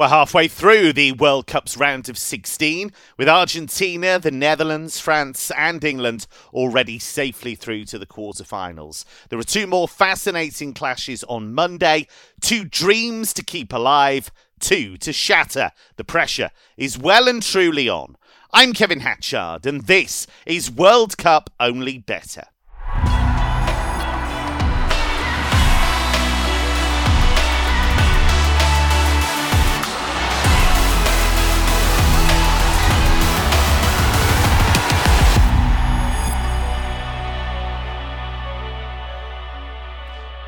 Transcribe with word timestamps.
We're 0.00 0.08
halfway 0.08 0.48
through 0.48 0.94
the 0.94 1.12
World 1.12 1.46
Cup's 1.46 1.76
round 1.76 2.08
of 2.08 2.16
16, 2.16 2.90
with 3.18 3.28
Argentina, 3.28 4.18
the 4.18 4.30
Netherlands, 4.30 4.98
France, 4.98 5.52
and 5.54 5.84
England 5.84 6.26
already 6.54 6.98
safely 6.98 7.54
through 7.54 7.84
to 7.84 7.98
the 7.98 8.06
quarterfinals. 8.06 9.04
There 9.28 9.38
are 9.38 9.42
two 9.42 9.66
more 9.66 9.86
fascinating 9.86 10.72
clashes 10.72 11.22
on 11.24 11.52
Monday, 11.52 12.06
two 12.40 12.64
dreams 12.64 13.34
to 13.34 13.44
keep 13.44 13.74
alive, 13.74 14.30
two 14.58 14.96
to 14.96 15.12
shatter. 15.12 15.70
The 15.96 16.04
pressure 16.04 16.50
is 16.78 16.96
well 16.96 17.28
and 17.28 17.42
truly 17.42 17.86
on. 17.86 18.16
I'm 18.54 18.72
Kevin 18.72 19.00
Hatchard, 19.00 19.66
and 19.66 19.82
this 19.82 20.26
is 20.46 20.70
World 20.70 21.18
Cup 21.18 21.50
Only 21.60 21.98
Bettor. 21.98 22.44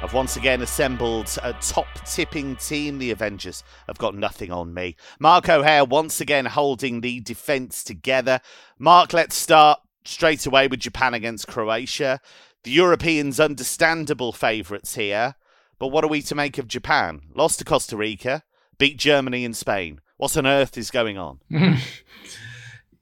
I've 0.02 0.14
once 0.14 0.36
again 0.36 0.62
assembled 0.62 1.38
a 1.44 1.52
top 1.52 1.86
tipping 2.04 2.56
team. 2.56 2.98
The 2.98 3.12
Avengers 3.12 3.62
have 3.86 3.98
got 3.98 4.16
nothing 4.16 4.50
on 4.50 4.74
me. 4.74 4.96
Mark 5.20 5.48
O'Haire 5.48 5.84
once 5.84 6.20
again 6.20 6.46
holding 6.46 7.02
the 7.02 7.20
defence 7.20 7.84
together. 7.84 8.40
Mark, 8.80 9.12
let's 9.12 9.36
start 9.36 9.80
straight 10.04 10.44
away 10.44 10.66
with 10.66 10.80
Japan 10.80 11.14
against 11.14 11.46
Croatia. 11.46 12.20
The 12.64 12.72
Europeans, 12.72 13.38
understandable 13.38 14.32
favourites 14.32 14.96
here. 14.96 15.36
But 15.78 15.88
what 15.88 16.02
are 16.02 16.08
we 16.08 16.20
to 16.22 16.34
make 16.34 16.58
of 16.58 16.66
Japan? 16.66 17.22
Lost 17.32 17.60
to 17.60 17.64
Costa 17.64 17.96
Rica, 17.96 18.42
beat 18.78 18.96
Germany 18.96 19.44
and 19.44 19.56
Spain. 19.56 20.00
What 20.16 20.36
on 20.36 20.48
earth 20.48 20.76
is 20.76 20.90
going 20.90 21.16
on? 21.16 21.38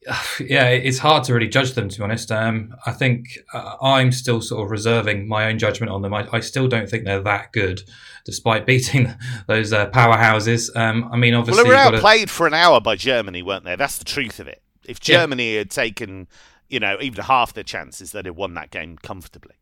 yeah, 0.39 0.67
it's 0.67 0.97
hard 0.97 1.23
to 1.25 1.33
really 1.33 1.47
judge 1.47 1.73
them, 1.73 1.89
to 1.89 1.97
be 1.97 2.03
honest. 2.03 2.31
Um, 2.31 2.75
I 2.85 2.91
think 2.91 3.39
uh, 3.53 3.75
I'm 3.81 4.11
still 4.11 4.41
sort 4.41 4.65
of 4.65 4.71
reserving 4.71 5.27
my 5.27 5.45
own 5.45 5.59
judgment 5.59 5.91
on 5.91 6.01
them. 6.01 6.13
I, 6.13 6.27
I, 6.31 6.39
still 6.39 6.67
don't 6.67 6.89
think 6.89 7.05
they're 7.05 7.21
that 7.21 7.51
good, 7.51 7.81
despite 8.25 8.65
beating 8.67 9.13
those 9.47 9.73
uh, 9.73 9.89
powerhouses. 9.89 10.75
Um, 10.75 11.09
I 11.11 11.17
mean, 11.17 11.33
obviously, 11.33 11.63
well, 11.63 11.71
they 11.71 11.91
were 11.91 11.95
outplayed 11.97 12.27
to... 12.27 12.33
for 12.33 12.47
an 12.47 12.53
hour 12.53 12.81
by 12.81 12.95
Germany, 12.95 13.43
weren't 13.43 13.65
they? 13.65 13.75
That's 13.75 13.97
the 13.97 14.05
truth 14.05 14.39
of 14.39 14.47
it. 14.47 14.61
If 14.85 14.99
Germany 14.99 15.53
yeah. 15.53 15.59
had 15.59 15.69
taken, 15.69 16.27
you 16.67 16.79
know, 16.79 16.97
even 16.99 17.23
half 17.23 17.53
their 17.53 17.63
chances, 17.63 18.11
they'd 18.11 18.25
have 18.25 18.35
won 18.35 18.55
that 18.55 18.71
game 18.71 18.97
comfortably. 18.97 19.55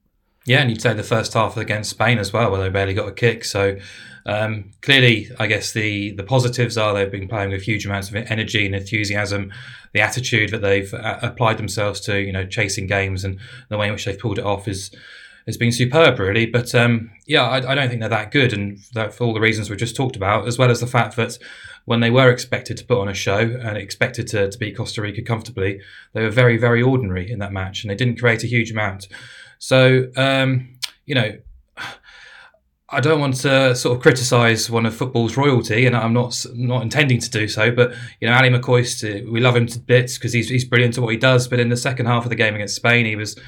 Yeah, 0.46 0.62
and 0.62 0.70
you'd 0.70 0.82
say 0.82 0.94
the 0.94 1.04
first 1.04 1.34
half 1.34 1.58
against 1.58 1.92
Spain 1.92 2.18
as 2.18 2.34
well, 2.34 2.52
where 2.52 2.62
they 2.62 2.70
barely 2.70 2.94
got 2.94 3.08
a 3.08 3.12
kick. 3.12 3.44
So 3.46 3.78
um, 4.26 4.72
clearly, 4.82 5.30
I 5.38 5.48
guess 5.48 5.74
the 5.74 6.12
the 6.12 6.24
positives 6.24 6.78
are 6.78 6.94
they've 6.94 7.12
been 7.12 7.28
playing 7.28 7.52
with 7.52 7.64
huge 7.64 7.86
amounts 7.86 8.10
of 8.10 8.16
energy 8.16 8.66
and 8.66 8.76
enthusiasm. 8.76 9.52
The 9.94 10.02
attitude 10.02 10.52
that 10.52 10.62
they've 10.62 10.94
uh, 10.94 11.20
applied 11.22 11.58
themselves 11.58 12.00
to, 12.02 12.20
you 12.20 12.32
know, 12.32 12.46
chasing 12.46 12.88
games 12.88 13.24
and 13.24 13.40
the 13.70 13.78
way 13.78 13.88
in 13.88 13.94
which 13.94 14.06
they've 14.06 14.20
pulled 14.20 14.40
it 14.40 14.46
off 14.46 14.68
is 14.68 14.92
has 15.46 15.58
been 15.58 15.72
superb, 15.72 16.20
really. 16.20 16.46
But 16.46 16.76
um, 16.76 17.12
yeah, 17.26 17.44
I, 17.44 17.72
I, 17.72 17.76
don't 17.76 17.90
think 17.90 18.02
they're 18.02 18.10
that 18.10 18.32
good, 18.32 18.54
and 18.54 18.78
that 18.94 19.14
for 19.14 19.24
all 19.24 19.34
the 19.34 19.40
reasons 19.40 19.70
we've 19.70 19.80
just 19.80 19.96
talked 19.96 20.16
about, 20.16 20.48
as 20.48 20.58
well 20.58 20.70
as 20.70 20.80
the 20.80 20.88
fact 20.88 21.16
that 21.16 21.40
when 21.86 22.02
they 22.02 22.12
were 22.12 22.30
expected 22.30 22.78
to 22.78 22.86
put 22.86 23.00
on 23.00 23.10
a 23.10 23.16
show 23.16 23.40
and 23.40 23.76
expected 23.78 24.28
to, 24.28 24.52
to 24.52 24.58
beat 24.60 24.78
Costa 24.78 25.02
Rica 25.02 25.24
comfortably, 25.24 25.82
they 26.14 26.22
were 26.22 26.30
very, 26.30 26.58
very 26.58 26.84
ordinary 26.84 27.32
in 27.32 27.40
that 27.40 27.52
match, 27.52 27.84
and 27.84 27.90
they 27.90 27.96
didn't 27.96 28.20
create 28.20 28.44
a 28.44 28.48
huge 28.48 28.70
amount. 28.70 29.08
So, 29.60 30.10
um, 30.16 30.80
you 31.06 31.16
know, 31.16 31.38
I 32.92 33.02
don't 33.02 33.20
want 33.20 33.36
to 33.42 33.76
sort 33.76 33.96
of 33.96 34.02
criticise 34.02 34.68
one 34.68 34.88
of 34.88 34.96
football's 34.96 35.38
royalty, 35.38 35.86
and 35.86 35.96
I'm 35.96 36.12
not 36.12 36.44
not 36.56 36.82
intending 36.82 37.20
to 37.20 37.30
do 37.30 37.48
so. 37.48 37.70
But 37.70 37.94
you 38.20 38.28
know, 38.28 38.34
Ally 38.34 38.50
McCoist, 38.50 39.04
uh, 39.04 39.30
we 39.32 39.40
love 39.40 39.56
him 39.56 39.68
to 39.68 39.80
bits 39.80 40.18
because 40.18 40.34
he's 40.34 40.50
he's 40.50 40.66
brilliant 40.66 40.98
at 40.98 41.04
what 41.04 41.12
he 41.12 41.18
does. 41.18 41.48
But 41.48 41.60
in 41.60 41.70
the 41.70 41.78
second 41.78 42.08
half 42.08 42.24
of 42.24 42.32
the 42.32 42.36
game 42.36 42.56
against 42.56 42.76
Spain, 42.76 43.06
he 43.06 43.16
was 43.16 43.40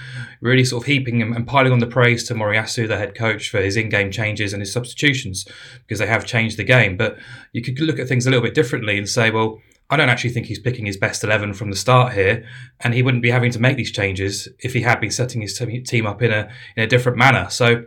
really 0.42 0.64
sort 0.64 0.84
of 0.84 0.88
heaping 0.88 1.24
and 1.24 1.48
piling 1.48 1.72
on 1.72 1.80
the 1.80 1.88
praise 1.88 2.24
to 2.26 2.36
Moriyasu, 2.36 2.88
the 2.88 2.98
head 2.98 3.16
coach, 3.16 3.50
for 3.50 3.60
his 3.60 3.78
in-game 3.78 4.12
changes 4.12 4.54
and 4.54 4.62
his 4.62 4.72
substitutions 4.72 5.48
because 5.88 5.98
they 5.98 6.06
have 6.06 6.24
changed 6.24 6.58
the 6.58 6.64
game. 6.64 6.96
But 6.96 7.18
you 7.52 7.64
could 7.64 7.80
look 7.80 7.98
at 7.98 8.08
things 8.08 8.28
a 8.28 8.30
little 8.30 8.44
bit 8.44 8.54
differently 8.54 8.96
and 9.00 9.10
say, 9.10 9.32
well, 9.32 9.60
I 9.92 9.98
don't 9.98 10.10
actually 10.10 10.30
think 10.30 10.46
he's 10.46 10.58
picking 10.58 10.86
his 10.86 10.96
best 10.96 11.22
11 11.24 11.54
from 11.54 11.70
the 11.70 11.76
start 11.76 12.14
here, 12.14 12.48
and 12.80 12.94
he 12.94 13.04
wouldn't 13.04 13.22
be 13.22 13.30
having 13.30 13.52
to 13.52 13.60
make 13.60 13.76
these 13.76 13.92
changes 13.92 14.48
if 14.60 14.74
he 14.74 14.82
had 14.82 15.02
been 15.02 15.12
setting 15.12 15.42
his 15.42 15.62
team 15.86 16.08
up 16.08 16.22
in 16.22 16.32
a 16.32 16.50
in 16.78 16.84
a 16.84 16.88
different 16.88 17.18
manner. 17.18 17.48
So 17.50 17.84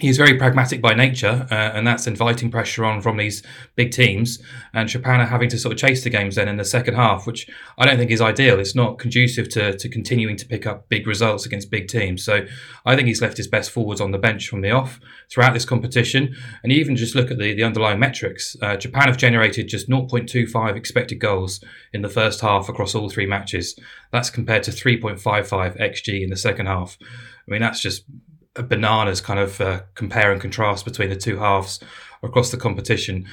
he's 0.00 0.16
very 0.16 0.36
pragmatic 0.36 0.80
by 0.80 0.94
nature, 0.94 1.46
uh, 1.50 1.54
and 1.54 1.86
that's 1.86 2.06
inviting 2.06 2.50
pressure 2.50 2.84
on 2.84 3.00
from 3.00 3.16
these 3.16 3.42
big 3.76 3.90
teams. 3.90 4.40
And 4.74 4.88
Japan 4.88 5.20
are 5.20 5.26
having 5.26 5.48
to 5.50 5.58
sort 5.58 5.72
of 5.72 5.78
chase 5.78 6.02
the 6.02 6.10
games 6.10 6.36
then 6.36 6.48
in 6.48 6.56
the 6.56 6.64
second 6.64 6.94
half, 6.94 7.26
which 7.26 7.48
I 7.78 7.86
don't 7.86 7.98
think 7.98 8.10
is 8.10 8.20
ideal. 8.20 8.58
It's 8.58 8.74
not 8.74 8.98
conducive 8.98 9.48
to, 9.50 9.76
to 9.76 9.88
continuing 9.88 10.36
to 10.36 10.46
pick 10.46 10.66
up 10.66 10.88
big 10.88 11.06
results 11.06 11.46
against 11.46 11.70
big 11.70 11.88
teams. 11.88 12.24
So 12.24 12.46
I 12.84 12.96
think 12.96 13.06
he's 13.06 13.22
left 13.22 13.36
his 13.36 13.48
best 13.48 13.70
forwards 13.70 14.00
on 14.00 14.10
the 14.10 14.18
bench 14.18 14.48
from 14.48 14.60
the 14.60 14.70
off 14.70 14.98
throughout 15.30 15.54
this 15.54 15.64
competition. 15.64 16.34
And 16.62 16.72
even 16.72 16.96
just 16.96 17.14
look 17.14 17.30
at 17.30 17.38
the, 17.38 17.54
the 17.54 17.64
underlying 17.64 18.00
metrics. 18.00 18.56
Uh, 18.60 18.76
Japan 18.76 19.08
have 19.08 19.16
generated 19.16 19.68
just 19.68 19.88
0.25 19.88 20.76
expected 20.76 21.20
goals 21.20 21.62
in 21.92 22.02
the 22.02 22.08
first 22.08 22.40
half 22.40 22.68
across 22.68 22.94
all 22.94 23.08
three 23.08 23.26
matches. 23.26 23.78
That's 24.10 24.30
compared 24.30 24.62
to 24.64 24.70
3.55 24.70 25.78
XG 25.78 26.22
in 26.22 26.30
the 26.30 26.36
second 26.36 26.66
half. 26.66 26.98
I 27.00 27.50
mean, 27.50 27.60
that's 27.60 27.80
just 27.80 28.04
a 28.56 28.62
bananas 28.62 29.20
kind 29.20 29.40
of 29.40 29.60
uh, 29.60 29.80
compare 29.94 30.32
and 30.32 30.40
contrast 30.40 30.84
between 30.84 31.08
the 31.08 31.16
two 31.16 31.38
halves 31.38 31.80
across 32.22 32.50
the 32.50 32.56
competition. 32.56 33.26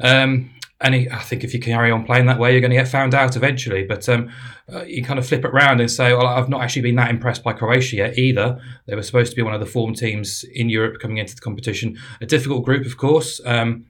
Um, 0.00 0.50
and 0.80 0.94
he, 0.94 1.10
I 1.10 1.20
think 1.20 1.42
if 1.42 1.54
you 1.54 1.60
carry 1.60 1.90
on 1.90 2.04
playing 2.04 2.26
that 2.26 2.38
way, 2.38 2.52
you're 2.52 2.60
going 2.60 2.70
to 2.70 2.76
get 2.76 2.88
found 2.88 3.14
out 3.14 3.34
eventually. 3.34 3.84
But 3.84 4.06
um, 4.10 4.30
uh, 4.70 4.84
you 4.84 5.02
kind 5.02 5.18
of 5.18 5.26
flip 5.26 5.44
it 5.44 5.50
around 5.50 5.80
and 5.80 5.90
say, 5.90 6.12
well, 6.12 6.26
I've 6.26 6.50
not 6.50 6.60
actually 6.60 6.82
been 6.82 6.96
that 6.96 7.10
impressed 7.10 7.42
by 7.42 7.54
Croatia 7.54 7.96
yet 7.96 8.18
either. 8.18 8.60
They 8.86 8.94
were 8.94 9.02
supposed 9.02 9.30
to 9.30 9.36
be 9.36 9.42
one 9.42 9.54
of 9.54 9.60
the 9.60 9.66
form 9.66 9.94
teams 9.94 10.44
in 10.54 10.68
Europe 10.68 11.00
coming 11.00 11.16
into 11.16 11.34
the 11.34 11.40
competition. 11.40 11.98
A 12.20 12.26
difficult 12.26 12.64
group, 12.64 12.84
of 12.84 12.98
course. 12.98 13.40
Um, 13.46 13.86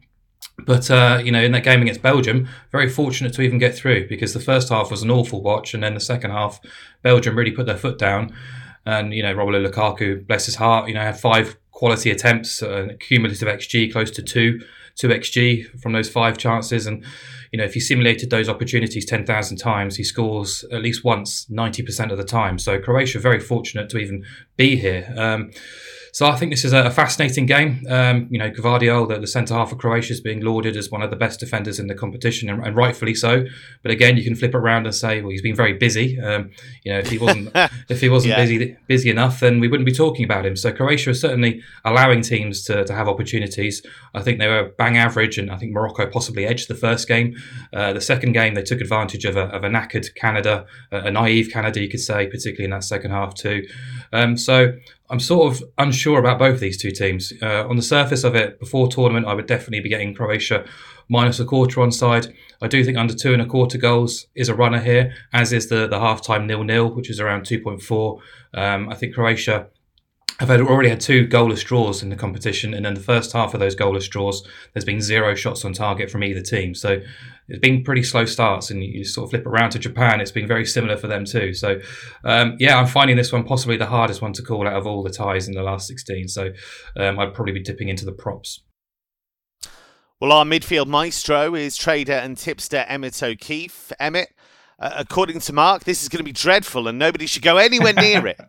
but 0.64 0.90
uh, 0.90 1.20
you 1.22 1.32
know, 1.32 1.42
in 1.42 1.52
that 1.52 1.64
game 1.64 1.82
against 1.82 2.02
Belgium, 2.02 2.48
very 2.70 2.88
fortunate 2.88 3.34
to 3.34 3.42
even 3.42 3.58
get 3.58 3.74
through 3.74 4.08
because 4.08 4.32
the 4.32 4.40
first 4.40 4.68
half 4.68 4.90
was 4.90 5.02
an 5.02 5.10
awful 5.10 5.42
watch, 5.42 5.74
and 5.74 5.82
then 5.82 5.94
the 5.94 6.00
second 6.00 6.30
half, 6.30 6.60
Belgium 7.02 7.36
really 7.36 7.50
put 7.50 7.66
their 7.66 7.76
foot 7.76 7.98
down. 7.98 8.34
And 8.86 9.12
you 9.12 9.22
know, 9.22 9.34
Romelu 9.34 9.68
Lukaku, 9.68 10.26
bless 10.26 10.46
his 10.46 10.54
heart, 10.54 10.88
you 10.88 10.94
know, 10.94 11.02
had 11.02 11.18
five 11.18 11.56
quality 11.72 12.10
attempts, 12.10 12.62
uh, 12.62 12.88
cumulative 13.00 13.48
xG 13.48 13.92
close 13.92 14.10
to 14.12 14.22
two, 14.22 14.60
two 14.94 15.08
xG 15.08 15.66
from 15.80 15.92
those 15.92 16.08
five 16.08 16.38
chances. 16.38 16.86
And 16.86 17.04
you 17.52 17.58
know, 17.58 17.64
if 17.64 17.74
he 17.74 17.80
simulated 17.80 18.30
those 18.30 18.48
opportunities 18.48 19.04
ten 19.04 19.26
thousand 19.26 19.58
times, 19.58 19.96
he 19.96 20.04
scores 20.04 20.64
at 20.72 20.82
least 20.82 21.04
once, 21.04 21.48
ninety 21.50 21.82
percent 21.82 22.12
of 22.12 22.18
the 22.18 22.24
time. 22.24 22.58
So 22.58 22.80
Croatia 22.80 23.18
very 23.18 23.40
fortunate 23.40 23.90
to 23.90 23.98
even 23.98 24.24
be 24.56 24.76
here. 24.76 25.12
Um, 25.16 25.50
so 26.16 26.24
I 26.24 26.34
think 26.34 26.50
this 26.50 26.64
is 26.64 26.72
a, 26.72 26.90
fascinating 26.90 27.44
game. 27.44 27.84
Um, 27.90 28.26
you 28.30 28.38
know, 28.38 28.50
Gvardiol, 28.50 29.06
the, 29.06 29.18
the 29.18 29.26
centre 29.26 29.52
half 29.52 29.70
of 29.70 29.76
Croatia, 29.76 30.14
is 30.14 30.20
being 30.22 30.40
lauded 30.42 30.74
as 30.74 30.90
one 30.90 31.02
of 31.02 31.10
the 31.10 31.16
best 31.16 31.38
defenders 31.40 31.78
in 31.78 31.88
the 31.88 31.94
competition, 31.94 32.48
and, 32.48 32.66
and, 32.66 32.74
rightfully 32.74 33.14
so. 33.14 33.44
But 33.82 33.90
again, 33.90 34.16
you 34.16 34.24
can 34.24 34.34
flip 34.34 34.54
it 34.54 34.56
around 34.56 34.86
and 34.86 34.94
say, 34.94 35.20
well, 35.20 35.28
he's 35.28 35.42
been 35.42 35.54
very 35.54 35.74
busy. 35.74 36.18
Um, 36.18 36.52
you 36.84 36.92
know, 36.94 37.00
if 37.00 37.10
he 37.10 37.18
wasn't 37.18 37.50
if 37.90 38.00
he 38.00 38.08
wasn't 38.08 38.30
yeah. 38.30 38.42
busy 38.42 38.76
busy 38.86 39.10
enough, 39.10 39.40
then 39.40 39.60
we 39.60 39.68
wouldn't 39.68 39.84
be 39.84 39.92
talking 39.92 40.24
about 40.24 40.46
him. 40.46 40.56
So 40.56 40.72
Croatia 40.72 41.10
is 41.10 41.20
certainly 41.20 41.60
allowing 41.84 42.22
teams 42.22 42.64
to, 42.64 42.82
to 42.82 42.94
have 42.94 43.08
opportunities. 43.08 43.84
I 44.14 44.22
think 44.22 44.38
they 44.38 44.48
were 44.48 44.72
bang 44.78 44.96
average, 44.96 45.36
and 45.36 45.50
I 45.50 45.58
think 45.58 45.74
Morocco 45.74 46.06
possibly 46.06 46.46
edged 46.46 46.68
the 46.68 46.74
first 46.74 47.08
game. 47.08 47.36
Uh, 47.74 47.92
the 47.92 48.00
second 48.00 48.32
game, 48.32 48.54
they 48.54 48.62
took 48.62 48.80
advantage 48.80 49.26
of 49.26 49.36
a, 49.36 49.48
of 49.48 49.64
a 49.64 49.68
knackered 49.68 50.14
Canada, 50.14 50.64
a, 50.90 51.08
a 51.08 51.10
naive 51.10 51.50
Canada, 51.52 51.82
you 51.82 51.90
could 51.90 52.00
say, 52.00 52.26
particularly 52.26 52.64
in 52.64 52.70
that 52.70 52.84
second 52.84 53.10
half 53.10 53.34
too. 53.34 53.66
Um, 54.14 54.38
so 54.38 54.72
I'm 55.08 55.20
sort 55.20 55.52
of 55.52 55.62
unsure 55.78 56.18
about 56.18 56.38
both 56.38 56.60
these 56.60 56.76
two 56.76 56.90
teams. 56.90 57.32
Uh, 57.40 57.66
on 57.68 57.76
the 57.76 57.82
surface 57.82 58.24
of 58.24 58.34
it, 58.34 58.58
before 58.58 58.88
tournament, 58.88 59.26
I 59.26 59.34
would 59.34 59.46
definitely 59.46 59.80
be 59.80 59.88
getting 59.88 60.14
Croatia 60.14 60.64
minus 61.08 61.38
a 61.38 61.44
quarter 61.44 61.80
on 61.80 61.92
side. 61.92 62.34
I 62.60 62.68
do 62.68 62.82
think 62.84 62.98
under 62.98 63.14
two 63.14 63.32
and 63.32 63.42
a 63.42 63.46
quarter 63.46 63.78
goals 63.78 64.26
is 64.34 64.48
a 64.48 64.54
runner 64.54 64.80
here, 64.80 65.14
as 65.32 65.52
is 65.52 65.68
the 65.68 65.86
the 65.86 66.00
half 66.00 66.22
time 66.22 66.46
nil 66.46 66.64
nil, 66.64 66.92
which 66.92 67.10
is 67.10 67.20
around 67.20 67.42
2.4. 67.42 68.20
Um, 68.54 68.88
I 68.88 68.94
think 68.94 69.14
Croatia 69.14 69.68
have 70.38 70.48
had, 70.48 70.60
already 70.60 70.90
had 70.90 71.00
two 71.00 71.26
goalless 71.26 71.64
draws 71.64 72.02
in 72.02 72.10
the 72.10 72.16
competition, 72.16 72.74
and 72.74 72.86
in 72.86 72.94
the 72.94 73.00
first 73.00 73.32
half 73.32 73.54
of 73.54 73.60
those 73.60 73.74
goalless 73.74 74.08
draws, 74.08 74.46
there's 74.72 74.84
been 74.84 75.00
zero 75.00 75.34
shots 75.34 75.64
on 75.64 75.72
target 75.72 76.10
from 76.10 76.22
either 76.22 76.42
team. 76.42 76.74
So 76.74 77.00
it's 77.48 77.60
been 77.60 77.82
pretty 77.82 78.02
slow 78.02 78.26
starts, 78.26 78.70
and 78.70 78.84
you 78.84 79.04
sort 79.04 79.26
of 79.26 79.30
flip 79.30 79.46
around 79.46 79.70
to 79.70 79.78
Japan, 79.78 80.20
it's 80.20 80.30
been 80.30 80.46
very 80.46 80.66
similar 80.66 80.96
for 80.96 81.06
them 81.06 81.24
too. 81.24 81.54
So 81.54 81.80
um, 82.24 82.56
yeah, 82.58 82.78
I'm 82.78 82.86
finding 82.86 83.16
this 83.16 83.32
one 83.32 83.44
possibly 83.44 83.76
the 83.76 83.86
hardest 83.86 84.20
one 84.20 84.32
to 84.34 84.42
call 84.42 84.66
out 84.66 84.74
of 84.74 84.86
all 84.86 85.02
the 85.02 85.10
ties 85.10 85.48
in 85.48 85.54
the 85.54 85.62
last 85.62 85.86
16. 85.88 86.28
So 86.28 86.52
um, 86.96 87.18
I'd 87.18 87.32
probably 87.32 87.54
be 87.54 87.62
dipping 87.62 87.88
into 87.88 88.04
the 88.04 88.12
props. 88.12 88.62
Well, 90.20 90.32
our 90.32 90.44
midfield 90.44 90.86
maestro 90.86 91.54
is 91.54 91.76
trader 91.76 92.14
and 92.14 92.36
tipster 92.36 92.84
Emmett 92.88 93.22
O'Keefe. 93.22 93.92
Emmett, 94.00 94.34
uh, 94.78 94.92
according 94.96 95.40
to 95.40 95.52
Mark, 95.52 95.84
this 95.84 96.02
is 96.02 96.08
going 96.08 96.18
to 96.18 96.24
be 96.24 96.32
dreadful, 96.32 96.88
and 96.88 96.98
nobody 96.98 97.26
should 97.26 97.42
go 97.42 97.58
anywhere 97.58 97.92
near 97.92 98.26
it. 98.26 98.40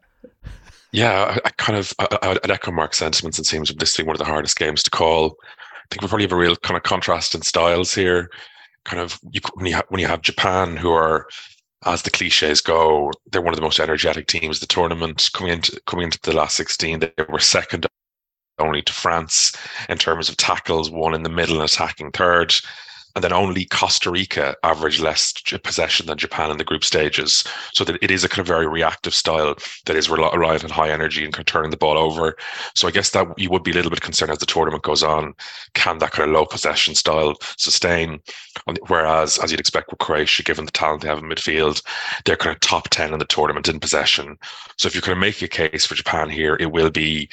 Yeah, 0.97 1.25
I, 1.45 1.47
I 1.47 1.49
kind 1.57 1.77
of 1.77 1.93
I, 1.99 2.29
would 2.29 2.49
echo 2.49 2.71
Mark's 2.71 2.97
sentiments. 2.97 3.39
It 3.39 3.45
seems 3.45 3.73
this 3.75 3.95
being 3.97 4.07
one 4.07 4.15
of 4.15 4.19
the 4.19 4.25
hardest 4.25 4.57
games 4.57 4.81
to 4.83 4.89
call. 4.89 5.37
I 5.43 5.85
think 5.91 6.01
we 6.01 6.07
probably 6.07 6.23
have 6.25 6.31
a 6.31 6.35
real 6.35 6.55
kind 6.55 6.77
of 6.77 6.83
contrast 6.83 7.35
in 7.35 7.41
styles 7.41 7.93
here. 7.93 8.29
kind 8.85 9.01
of 9.01 9.19
you, 9.31 9.41
when 9.55 9.65
you 9.67 9.75
ha- 9.75 9.83
when 9.89 10.01
you 10.01 10.07
have 10.07 10.21
Japan 10.21 10.77
who 10.77 10.91
are 10.91 11.27
as 11.85 12.01
the 12.03 12.11
cliches 12.11 12.61
go, 12.61 13.11
they're 13.31 13.41
one 13.41 13.53
of 13.53 13.57
the 13.57 13.63
most 13.63 13.79
energetic 13.79 14.27
teams. 14.27 14.59
The 14.59 14.67
tournament 14.67 15.29
coming 15.33 15.53
into 15.53 15.79
coming 15.87 16.05
into 16.05 16.19
the 16.23 16.35
last 16.35 16.57
sixteen, 16.57 16.99
they 16.99 17.13
were 17.29 17.39
second 17.39 17.87
only 18.59 18.81
to 18.83 18.93
France 18.93 19.55
in 19.89 19.97
terms 19.99 20.29
of 20.29 20.37
tackles, 20.37 20.91
one 20.91 21.13
in 21.15 21.23
the 21.23 21.29
middle 21.29 21.57
and 21.61 21.65
attacking 21.69 22.11
third 22.11 22.53
and 23.17 23.23
then 23.23 23.33
only 23.33 23.65
Costa 23.65 24.11
Rica 24.11 24.55
averaged 24.61 24.99
less 24.99 25.33
possession 25.63 26.05
than 26.05 26.19
Japan 26.19 26.51
in 26.51 26.59
the 26.59 26.63
group 26.63 26.83
stages. 26.83 27.43
So 27.73 27.83
that 27.83 27.97
it 27.99 28.11
is 28.11 28.23
a 28.23 28.29
kind 28.29 28.41
of 28.41 28.45
very 28.45 28.67
reactive 28.67 29.15
style 29.15 29.55
that 29.87 29.95
is 29.95 30.07
reliant 30.07 30.63
on 30.63 30.69
high 30.69 30.91
energy 30.91 31.25
and 31.25 31.33
turning 31.47 31.71
the 31.71 31.77
ball 31.77 31.97
over. 31.97 32.37
So 32.75 32.87
I 32.87 32.91
guess 32.91 33.09
that 33.09 33.27
you 33.35 33.49
would 33.49 33.63
be 33.63 33.71
a 33.71 33.73
little 33.73 33.89
bit 33.89 34.01
concerned 34.01 34.31
as 34.31 34.37
the 34.37 34.45
tournament 34.45 34.83
goes 34.83 35.01
on. 35.01 35.33
Can 35.73 35.97
that 35.97 36.11
kind 36.11 36.29
of 36.29 36.35
low 36.35 36.45
possession 36.45 36.93
style 36.93 37.33
sustain? 37.57 38.19
Whereas, 38.85 39.39
as 39.39 39.49
you'd 39.49 39.59
expect 39.59 39.89
with 39.89 39.97
Croatia, 39.97 40.43
given 40.43 40.65
the 40.65 40.71
talent 40.71 41.01
they 41.01 41.07
have 41.07 41.17
in 41.17 41.25
midfield, 41.25 41.81
they're 42.25 42.35
kind 42.35 42.55
of 42.55 42.59
top 42.59 42.89
10 42.89 43.13
in 43.13 43.19
the 43.19 43.25
tournament 43.25 43.67
in 43.67 43.79
possession. 43.79 44.37
So 44.77 44.85
if 44.85 44.93
you're 44.93 45.01
going 45.01 45.15
to 45.15 45.19
make 45.19 45.41
a 45.41 45.47
case 45.47 45.87
for 45.87 45.95
Japan 45.95 46.29
here, 46.29 46.55
it 46.59 46.71
will 46.71 46.91
be 46.91 47.29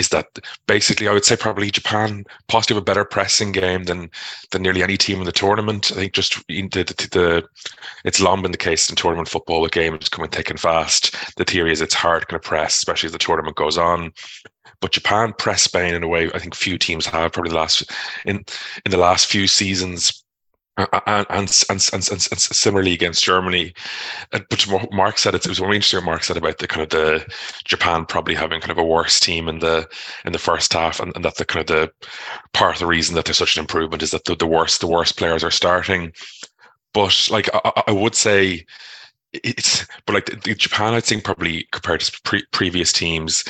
is 0.00 0.08
that 0.08 0.38
basically 0.66 1.06
I 1.06 1.12
would 1.12 1.26
say 1.26 1.36
probably 1.36 1.70
Japan 1.70 2.24
possibly 2.48 2.74
have 2.74 2.82
a 2.82 2.84
better 2.84 3.04
pressing 3.04 3.52
game 3.52 3.84
than 3.84 4.10
than 4.50 4.62
nearly 4.62 4.82
any 4.82 4.96
team 4.96 5.18
in 5.18 5.26
the 5.26 5.32
tournament. 5.32 5.92
I 5.92 5.96
think 5.96 6.14
just 6.14 6.44
the, 6.48 6.66
the, 6.72 7.08
the 7.12 7.48
it's 8.04 8.18
long 8.18 8.40
been 8.40 8.50
the 8.50 8.58
case 8.58 8.88
in 8.88 8.96
tournament 8.96 9.28
football 9.28 9.60
with 9.60 9.72
games 9.72 10.08
coming 10.08 10.30
thick 10.30 10.48
and 10.48 10.58
fast. 10.58 11.14
The 11.36 11.44
theory 11.44 11.70
is 11.70 11.82
it's 11.82 11.94
hard 11.94 12.26
to 12.30 12.38
press, 12.38 12.78
especially 12.78 13.08
as 13.08 13.12
the 13.12 13.18
tournament 13.18 13.56
goes 13.56 13.76
on. 13.76 14.12
But 14.80 14.92
Japan 14.92 15.34
press 15.36 15.62
Spain 15.62 15.94
in 15.94 16.02
a 16.02 16.08
way 16.08 16.30
I 16.34 16.38
think 16.38 16.54
few 16.54 16.78
teams 16.78 17.04
have 17.04 17.32
probably 17.32 17.50
the 17.50 17.58
last 17.58 17.92
in 18.24 18.42
in 18.86 18.90
the 18.90 18.96
last 18.96 19.26
few 19.26 19.46
seasons 19.46 20.24
and, 21.06 21.26
and, 21.30 21.88
and, 21.92 22.10
and, 22.10 22.22
similarly 22.22 22.92
against 22.92 23.24
Germany. 23.24 23.72
Uh, 24.32 24.40
but 24.48 24.66
Mark 24.92 25.18
said 25.18 25.34
it, 25.34 25.46
was 25.46 25.58
very 25.58 25.76
interesting. 25.76 26.04
Mark 26.04 26.22
said 26.24 26.36
about 26.36 26.58
the 26.58 26.68
kind 26.68 26.82
of 26.82 26.90
the 26.90 27.26
Japan 27.64 28.06
probably 28.06 28.34
having 28.34 28.60
kind 28.60 28.70
of 28.70 28.78
a 28.78 28.84
worse 28.84 29.20
team 29.20 29.48
in 29.48 29.58
the 29.58 29.88
in 30.24 30.32
the 30.32 30.38
first 30.38 30.72
half, 30.72 31.00
and, 31.00 31.12
and 31.14 31.24
that 31.24 31.36
the 31.36 31.44
kind 31.44 31.60
of 31.60 31.66
the 31.66 31.92
part 32.52 32.74
of 32.74 32.80
the 32.80 32.86
reason 32.86 33.14
that 33.14 33.24
there's 33.24 33.38
such 33.38 33.56
an 33.56 33.60
improvement 33.60 34.02
is 34.02 34.10
that 34.10 34.24
the, 34.24 34.34
the 34.34 34.46
worst 34.46 34.80
the 34.80 34.86
worst 34.86 35.16
players 35.16 35.44
are 35.44 35.50
starting. 35.50 36.12
But 36.92 37.28
like 37.30 37.48
I, 37.54 37.82
I 37.88 37.92
would 37.92 38.14
say, 38.14 38.64
it's 39.32 39.86
but 40.06 40.14
like 40.14 40.42
Japan, 40.56 40.94
I 40.94 41.00
think 41.00 41.24
probably 41.24 41.66
compared 41.70 42.00
to 42.00 42.20
pre- 42.22 42.44
previous 42.52 42.92
teams, 42.92 43.44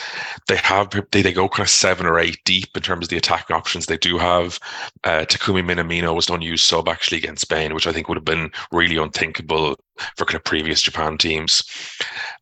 they 0.47 0.56
have 0.56 0.91
they, 1.11 1.23
they 1.23 1.32
go 1.32 1.49
kind 1.49 1.65
of 1.67 1.71
seven 1.71 2.06
or 2.06 2.19
eight 2.19 2.38
deep 2.44 2.69
in 2.77 2.82
terms 2.82 3.06
of 3.06 3.11
the 3.11 3.17
attacking 3.17 3.56
options 3.56 3.87
they 3.87 3.97
do 3.97 4.19
have. 4.19 4.59
Uh, 5.05 5.25
Takumi 5.25 5.65
Minamino 5.65 6.15
was 6.15 6.29
an 6.29 6.37
unused 6.37 6.65
sub 6.65 6.88
actually 6.88 7.19
against 7.19 7.43
Spain, 7.43 7.75
which 7.75 7.87
I 7.87 7.93
think 7.93 8.09
would 8.09 8.19
have 8.19 8.25
been 8.25 8.50
really 8.73 8.97
unthinkable 8.97 9.77
for 10.17 10.25
kind 10.25 10.37
of 10.37 10.44
previous 10.44 10.82
Japan 10.82 11.17
teams. 11.19 11.62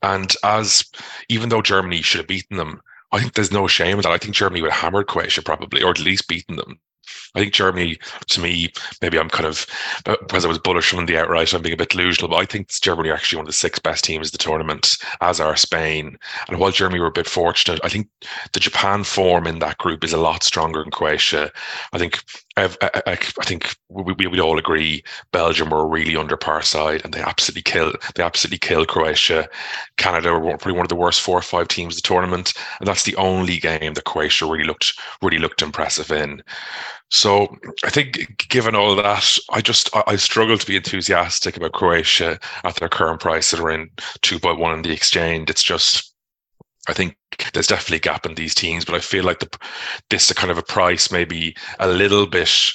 And 0.03 0.35
as 0.43 0.85
even 1.29 1.49
though 1.49 1.63
Germany 1.63 2.03
should 2.03 2.19
have 2.19 2.29
beaten 2.29 2.57
them, 2.57 2.81
I 3.13 3.21
think 3.21 3.35
there's 3.35 3.53
no 3.53 3.69
shame 3.69 3.99
in 3.99 4.03
that. 4.03 4.13
I 4.13 4.19
think 4.19 4.35
Germany 4.35 4.63
would 4.63 4.73
have 4.73 4.83
hammered 4.83 5.07
Croatia 5.07 5.43
probably, 5.43 5.83
or 5.83 5.91
at 5.91 6.01
least 6.01 6.29
beaten 6.29 6.57
them. 6.57 6.79
I 7.35 7.41
think 7.41 7.53
Germany, 7.53 7.99
to 8.29 8.41
me, 8.41 8.73
maybe 9.03 9.19
I'm 9.19 9.29
kind 9.29 9.47
of 9.47 9.67
because 10.05 10.45
I 10.45 10.49
was 10.49 10.59
bullish 10.59 10.89
from 10.89 11.07
the 11.07 11.19
outright, 11.19 11.53
I'm 11.53 11.63
being 11.63 11.75
a 11.75 11.77
bit 11.77 11.91
delusional, 11.91 12.29
but 12.29 12.37
I 12.37 12.45
think 12.45 12.69
Germany 12.69 13.11
are 13.11 13.15
actually 13.15 13.37
one 13.37 13.45
of 13.45 13.49
the 13.49 13.53
six 13.53 13.79
best 13.79 14.05
teams 14.05 14.29
in 14.29 14.33
the 14.33 14.39
tournament, 14.39 14.97
as 15.21 15.41
are 15.41 15.57
Spain. 15.57 16.19
And 16.49 16.59
while 16.59 16.71
Germany 16.71 17.01
were 17.01 17.07
a 17.07 17.13
bit 17.13 17.29
fortunate, 17.29 17.81
I 17.85 17.89
think 17.89 18.09
the 18.53 18.61
Japan 18.61 19.05
form 19.05 19.47
in 19.47 19.59
that 19.61 19.79
group 19.79 20.05
is 20.05 20.13
a 20.13 20.19
lot 20.19 20.43
stronger 20.43 20.83
than 20.83 20.91
Croatia. 20.91 21.51
I 21.93 21.99
think 21.99 22.23
I, 22.57 22.75
I, 22.83 23.13
I 23.13 23.45
think 23.45 23.77
we, 23.89 24.13
we 24.15 24.27
would 24.27 24.41
all 24.41 24.59
agree 24.59 25.05
Belgium 25.33 25.71
were 25.71 25.89
really 25.89 26.17
under 26.17 26.37
par 26.37 26.63
side, 26.63 27.03
and 27.05 27.15
they 27.15 27.21
absolutely 27.21 27.63
killed 27.63 27.97
they 28.15 28.23
absolutely 28.23 28.59
killed 28.59 28.89
Croatia. 28.89 29.49
Canada 29.97 30.33
were 30.33 30.57
probably 30.57 30.73
one 30.73 30.85
of 30.85 30.89
the 30.89 30.97
worst 30.97 31.21
four 31.21 31.39
or 31.39 31.43
five 31.43 31.69
teams 31.69 31.97
of 31.97 32.03
the 32.03 32.09
tournament, 32.09 32.53
and 32.81 32.89
that's 32.89 33.05
the 33.05 33.17
only 33.17 33.59
game 33.59 33.95
that 33.95 34.05
Croatia 34.05 34.47
really 34.47 34.65
looked 34.65 34.99
really 35.23 35.39
looked 35.39 35.63
impressive 35.63 36.11
in. 36.11 36.43
So 37.11 37.57
I 37.85 37.91
think, 37.91 38.49
given 38.49 38.75
all 38.75 38.95
that, 38.97 39.39
I 39.51 39.61
just 39.61 39.95
I, 39.97 40.03
I 40.09 40.17
struggle 40.17 40.59
to 40.59 40.67
be 40.67 40.77
enthusiastic 40.77 41.57
about 41.57 41.73
Croatia 41.73 42.39
at 42.65 42.77
their 42.77 42.89
current 42.89 43.21
price 43.21 43.53
at 43.55 43.61
around 43.61 43.91
two 44.23 44.39
point 44.39 44.59
one 44.59 44.75
in 44.75 44.83
the 44.83 44.93
exchange. 44.93 45.49
It's 45.49 45.63
just 45.63 46.13
I 46.89 46.93
think 46.93 47.17
there's 47.55 47.67
definitely 47.67 47.99
a 47.99 48.01
gap 48.01 48.27
in 48.27 48.35
these 48.35 48.55
teams, 48.55 48.85
but 48.85 48.95
I 48.95 49.01
feel 49.01 49.25
like 49.25 49.41
the 49.41 49.49
this 50.11 50.33
kind 50.33 50.51
of 50.51 50.59
a 50.59 50.63
price 50.63 51.11
maybe 51.11 51.57
a 51.81 51.89
little 51.89 52.27
bit 52.27 52.73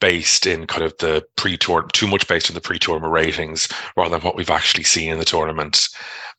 based 0.00 0.46
in 0.46 0.66
kind 0.66 0.82
of 0.82 0.96
the 0.98 1.22
pre-tour, 1.36 1.82
too 1.92 2.06
much 2.06 2.26
based 2.26 2.50
on 2.50 2.54
the 2.54 2.60
pre-tournament 2.60 3.12
ratings 3.12 3.68
rather 3.96 4.16
than 4.16 4.22
what 4.22 4.34
we've 4.34 4.48
actually 4.50 4.84
seen 4.84 5.12
in 5.12 5.18
the 5.18 5.26
tournament. 5.26 5.88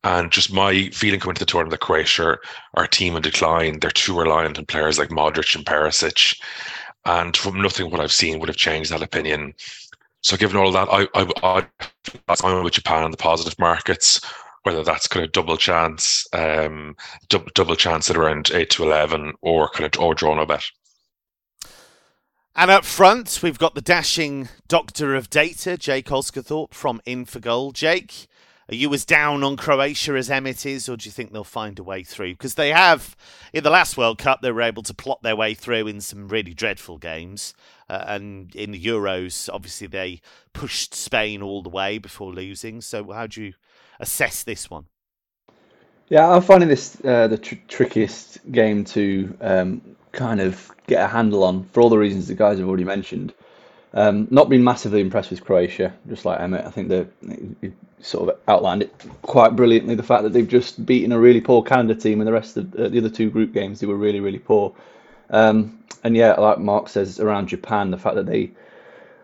And 0.04 0.32
just 0.32 0.52
my 0.52 0.90
feeling 0.90 1.20
coming 1.20 1.36
to 1.36 1.40
the 1.40 1.46
tournament 1.46 1.80
that 1.80 1.86
Croatia 1.86 2.38
are 2.74 2.84
a 2.84 2.88
team 2.88 3.16
in 3.16 3.22
decline. 3.22 3.80
They're 3.80 3.92
too 3.92 4.18
reliant 4.18 4.58
on 4.58 4.66
players 4.66 4.98
like 4.98 5.10
Modric 5.10 5.56
and 5.56 5.64
Perisic. 5.64 6.42
And 7.06 7.36
from 7.36 7.62
nothing 7.62 7.90
what 7.90 8.00
I've 8.00 8.12
seen 8.12 8.40
would 8.40 8.50
have 8.50 8.58
changed 8.58 8.92
that 8.92 9.02
opinion. 9.02 9.54
So 10.22 10.38
given 10.38 10.58
all 10.58 10.72
that, 10.72 10.88
I 10.92 11.08
I, 11.16 11.66
I 12.28 12.36
I'm 12.44 12.64
with 12.64 12.74
Japan 12.74 13.04
and 13.04 13.14
the 13.14 13.18
positive 13.18 13.58
markets, 13.58 14.22
whether 14.64 14.84
that's 14.84 15.08
kind 15.08 15.26
of 15.26 15.32
double 15.32 15.58
chance, 15.58 16.28
um, 16.34 16.96
double, 17.30 17.50
double 17.56 17.76
chance 17.76 18.10
at 18.10 18.18
around 18.18 18.52
eight 18.54 18.70
to 18.72 18.84
eleven, 18.84 19.34
or 19.42 19.70
kind 19.70 19.94
of 19.94 20.02
or 20.02 20.14
draw 20.14 20.36
no 20.36 20.46
bet. 20.46 20.64
And 22.56 22.70
up 22.70 22.84
front, 22.84 23.40
we've 23.42 23.58
got 23.58 23.76
the 23.76 23.82
dashing 23.82 24.50
doctor 24.68 25.16
of 25.16 25.30
data, 25.30 25.78
Jake 25.78 26.08
Osgathorpe 26.08 26.74
from 26.74 27.02
Infogol. 27.08 27.74
Jake, 27.74 28.28
are 28.72 28.76
you 28.76 28.94
as 28.94 29.04
down 29.04 29.44
on 29.44 29.58
Croatia 29.58 30.14
as 30.14 30.30
Emmett 30.30 30.66
is, 30.66 30.88
or 30.88 30.96
do 30.96 31.06
you 31.06 31.12
think 31.12 31.34
they'll 31.34 31.44
find 31.44 31.78
a 31.78 31.84
way 31.84 32.04
through? 32.04 32.34
Because 32.34 32.56
they 32.56 32.70
have, 32.70 33.18
in 33.52 33.66
the 33.66 33.70
last 33.70 33.98
World 33.98 34.18
Cup, 34.18 34.42
they 34.42 34.52
were 34.52 34.62
able 34.62 34.84
to 34.84 34.94
plot 34.94 35.22
their 35.24 35.36
way 35.36 35.54
through 35.54 35.88
in 35.88 36.00
some 36.00 36.30
really 36.30 36.54
dreadful 36.54 36.98
games. 36.98 37.54
Uh, 37.90 38.06
and 38.08 38.56
in 38.56 38.72
the 38.72 38.82
Euros, 38.82 39.50
obviously, 39.52 39.88
they 39.88 40.22
pushed 40.54 40.94
Spain 40.94 41.42
all 41.42 41.62
the 41.62 41.70
way 41.70 41.98
before 41.98 42.32
losing. 42.32 42.80
So, 42.80 43.12
how 43.12 43.28
do 43.28 43.44
you 43.44 43.54
assess 44.00 44.44
this 44.44 44.70
one? 44.70 44.86
Yeah, 46.08 46.30
I'm 46.30 46.42
finding 46.42 46.70
this 46.70 46.98
uh, 47.04 47.28
the 47.28 47.38
tr- 47.38 47.56
trickiest 47.68 48.40
game 48.54 48.86
to 48.86 49.38
um, 49.42 49.82
kind 50.14 50.40
of 50.40 50.72
get 50.88 51.04
a 51.04 51.08
handle 51.08 51.44
on 51.44 51.66
for 51.74 51.82
all 51.82 51.90
the 51.90 51.98
reasons 51.98 52.28
the 52.28 52.36
guys 52.36 52.58
have 52.58 52.68
already 52.70 52.86
mentioned. 52.86 53.34
Um, 53.94 54.30
not 54.32 54.48
been 54.48 54.64
massively 54.64 55.02
impressed 55.02 55.32
with 55.32 55.44
Croatia, 55.44 55.94
just 56.08 56.24
like 56.24 56.40
Emmett. 56.40 56.66
I 56.66 56.70
think 56.70 56.88
they 56.88 57.06
sort 58.02 58.30
of 58.30 58.40
outlined 58.48 58.84
it 58.84 58.94
quite 59.22 59.56
brilliantly. 59.56 59.96
The 59.96 60.04
fact 60.04 60.24
that 60.24 60.34
they've 60.34 60.48
just 60.48 60.86
beaten 60.86 61.12
a 61.12 61.20
really 61.20 61.42
poor 61.42 61.64
Canada 61.64 61.96
team, 61.96 62.20
and 62.20 62.28
the 62.28 62.34
rest 62.34 62.58
of 62.58 62.74
uh, 62.76 62.90
the 62.90 63.00
other 63.00 63.10
two 63.10 63.30
group 63.30 63.54
games 63.54 63.80
they 63.80 63.88
were 63.88 63.96
really, 63.96 64.20
really 64.20 64.40
poor. 64.40 64.74
Um, 65.30 65.80
and 66.04 66.16
yeah, 66.16 66.34
like 66.34 66.60
Mark 66.60 66.90
says 66.90 67.20
around 67.20 67.48
Japan, 67.48 67.92
the 67.92 67.98
fact 67.98 68.16
that 68.16 68.26
they 68.26 68.52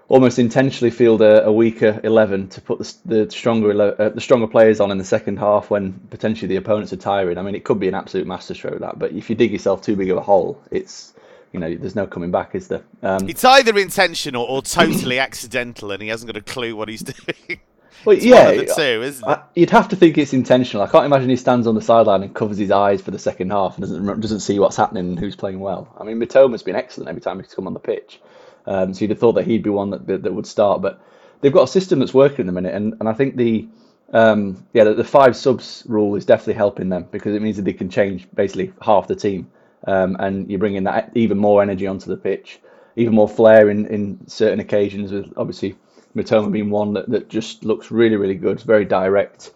almost 0.10 0.39
intentionally 0.39 0.91
field 0.91 1.22
a, 1.22 1.46
a 1.46 1.51
weaker 1.51 2.00
eleven 2.03 2.48
to 2.50 2.62
put 2.62 2.79
the, 2.79 2.96
the 3.05 3.31
stronger 3.31 4.00
uh, 4.00 4.10
the 4.10 4.22
stronger 4.22 4.48
players 4.48 4.79
on 4.79 4.91
in 4.91 4.98
the 4.98 5.03
second 5.03 5.38
half 5.38 5.69
when 5.69 5.93
potentially 6.10 6.48
the 6.48 6.55
opponents 6.55 6.93
are 6.93 6.98
tiring. 6.98 7.38
I 7.38 7.41
mean, 7.41 7.55
it 7.55 7.63
could 7.63 7.79
be 7.79 7.88
an 7.88 7.96
absolute 7.96 8.27
masterstroke 8.27 8.79
that, 8.79 9.00
but 9.00 9.12
if 9.12 9.29
you 9.29 9.36
dig 9.36 9.51
yourself 9.51 9.81
too 9.81 9.96
big 9.96 10.10
of 10.10 10.17
a 10.17 10.22
hole, 10.22 10.62
it's 10.72 11.13
you 11.53 11.60
know, 11.60 11.75
there's 11.75 11.96
no 11.96 12.05
coming 12.05 12.31
back, 12.31 12.55
is 12.55 12.67
there? 12.67 12.84
Um, 13.01 13.29
it's 13.29 13.43
either 13.43 13.77
intentional 13.77 14.43
or 14.43 14.62
totally 14.62 15.19
accidental, 15.19 15.91
and 15.91 16.01
he 16.01 16.10
hasn't 16.10 16.31
got 16.31 16.38
a 16.38 16.43
clue 16.43 16.75
what 16.75 16.89
he's 16.89 17.01
doing. 17.48 17.60
Well, 18.06 18.16
it's 18.16 18.25
yeah, 18.25 18.51
two, 18.51 19.04
isn't 19.04 19.30
it? 19.30 19.39
you'd 19.56 19.70
have 19.72 19.89
to 19.89 19.96
think 19.96 20.18
it's 20.18 20.34
intentional. 20.34 20.84
I 20.84 20.88
can't 20.88 21.06
imagine 21.06 21.30
he 21.30 21.36
stands 21.36 21.68
on 21.68 21.75
the 21.75 21.82
sideline 21.82 22.24
and 22.24 22.34
covers 22.34 22.58
his 22.58 22.72
eyes 22.72 23.01
for 23.01 23.12
the 23.12 23.20
second 23.20 23.51
half 23.51 23.77
and 23.77 23.82
doesn't 23.82 24.22
doesn't 24.22 24.39
see 24.39 24.60
what's 24.60 24.77
happening 24.77 25.10
and 25.10 25.20
who's 25.20 25.36
playing 25.36 25.60
well. 25.60 25.94
I 26.00 26.04
mean, 26.04 26.20
Mitoma's 26.20 26.63
been 26.63 26.75
excellent 26.75 27.10
every 27.10 27.22
time 27.22 27.39
he's 27.39 27.54
come 27.54 27.68
on 27.68 27.74
the 27.74 27.80
pitch, 27.80 28.22
um, 28.66 28.94
so 28.94 29.01
you'd 29.01 29.12
have 29.12 29.20
thought 29.20 29.34
that 29.34 29.46
he'd 29.46 29.63
be 29.63 29.70
one 29.70 29.89
that, 29.89 30.08
that, 30.08 30.24
that 30.24 30.34
would 30.34 30.48
start. 30.48 30.82
But 30.82 31.01
they've 31.42 31.54
got 31.54 31.63
a 31.63 31.68
system 31.68 32.00
that's 32.00 32.13
working 32.13 32.42
in 32.42 32.48
the 32.48 32.54
minute, 32.54 32.74
and, 32.74 32.94
and 33.00 33.10
I 33.10 33.13
think 33.13 33.36
the 33.36 33.68
um, 34.13 34.66
yeah 34.74 34.86
the, 34.86 34.94
the, 34.94 35.04
five 35.04 35.36
subs 35.36 35.84
rule 35.86 36.16
is 36.16 36.25
definitely 36.25 36.54
helping 36.54 36.89
them 36.89 37.08
because 37.12 37.36
it 37.36 37.42
means 37.42 37.58
that 37.58 37.63
they 37.63 37.74
can 37.74 37.89
change 37.89 38.27
basically 38.34 38.72
half 38.82 39.08
the 39.08 39.16
team 39.16 39.51
um, 39.86 40.18
and 40.20 40.50
you're 40.50 40.60
bringing 40.60 40.84
that 40.84 41.12
even 41.16 41.38
more 41.38 41.62
energy 41.62 41.88
onto 41.88 42.10
the 42.10 42.18
pitch, 42.18 42.60
even 42.96 43.13
more 43.13 43.27
flair 43.27 43.70
in, 43.70 43.86
in 43.88 44.27
certain 44.27 44.60
occasions. 44.60 45.12
With 45.12 45.34
obviously 45.38 45.75
Mitoma 46.17 46.51
being 46.51 46.69
one 46.69 46.93
that, 46.93 47.09
that 47.09 47.29
just 47.29 47.63
looks 47.63 47.91
really 47.91 48.15
really 48.15 48.36
good, 48.36 48.59
very 48.62 48.86
direct, 48.86 49.51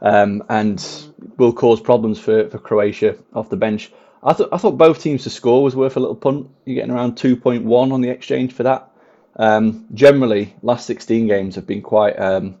um, 0.00 0.42
and 0.48 0.84
will 1.36 1.52
cause 1.52 1.80
problems 1.80 2.18
for, 2.18 2.48
for 2.48 2.58
Croatia 2.58 3.16
off 3.34 3.50
the 3.50 3.56
bench. 3.56 3.92
I 4.22 4.32
thought 4.32 4.48
I 4.52 4.56
thought 4.58 4.78
both 4.78 5.02
teams 5.02 5.24
to 5.24 5.30
score 5.30 5.62
was 5.62 5.76
worth 5.76 5.96
a 5.96 6.00
little 6.00 6.16
punt. 6.16 6.48
You're 6.64 6.76
getting 6.76 6.90
around 6.90 7.16
2.1 7.16 7.92
on 7.92 8.00
the 8.00 8.08
exchange 8.08 8.52
for 8.52 8.62
that. 8.62 8.90
Um, 9.36 9.86
generally, 9.92 10.54
last 10.62 10.86
16 10.86 11.26
games 11.26 11.56
have 11.56 11.66
been 11.66 11.82
quite 11.82 12.18
um, 12.18 12.56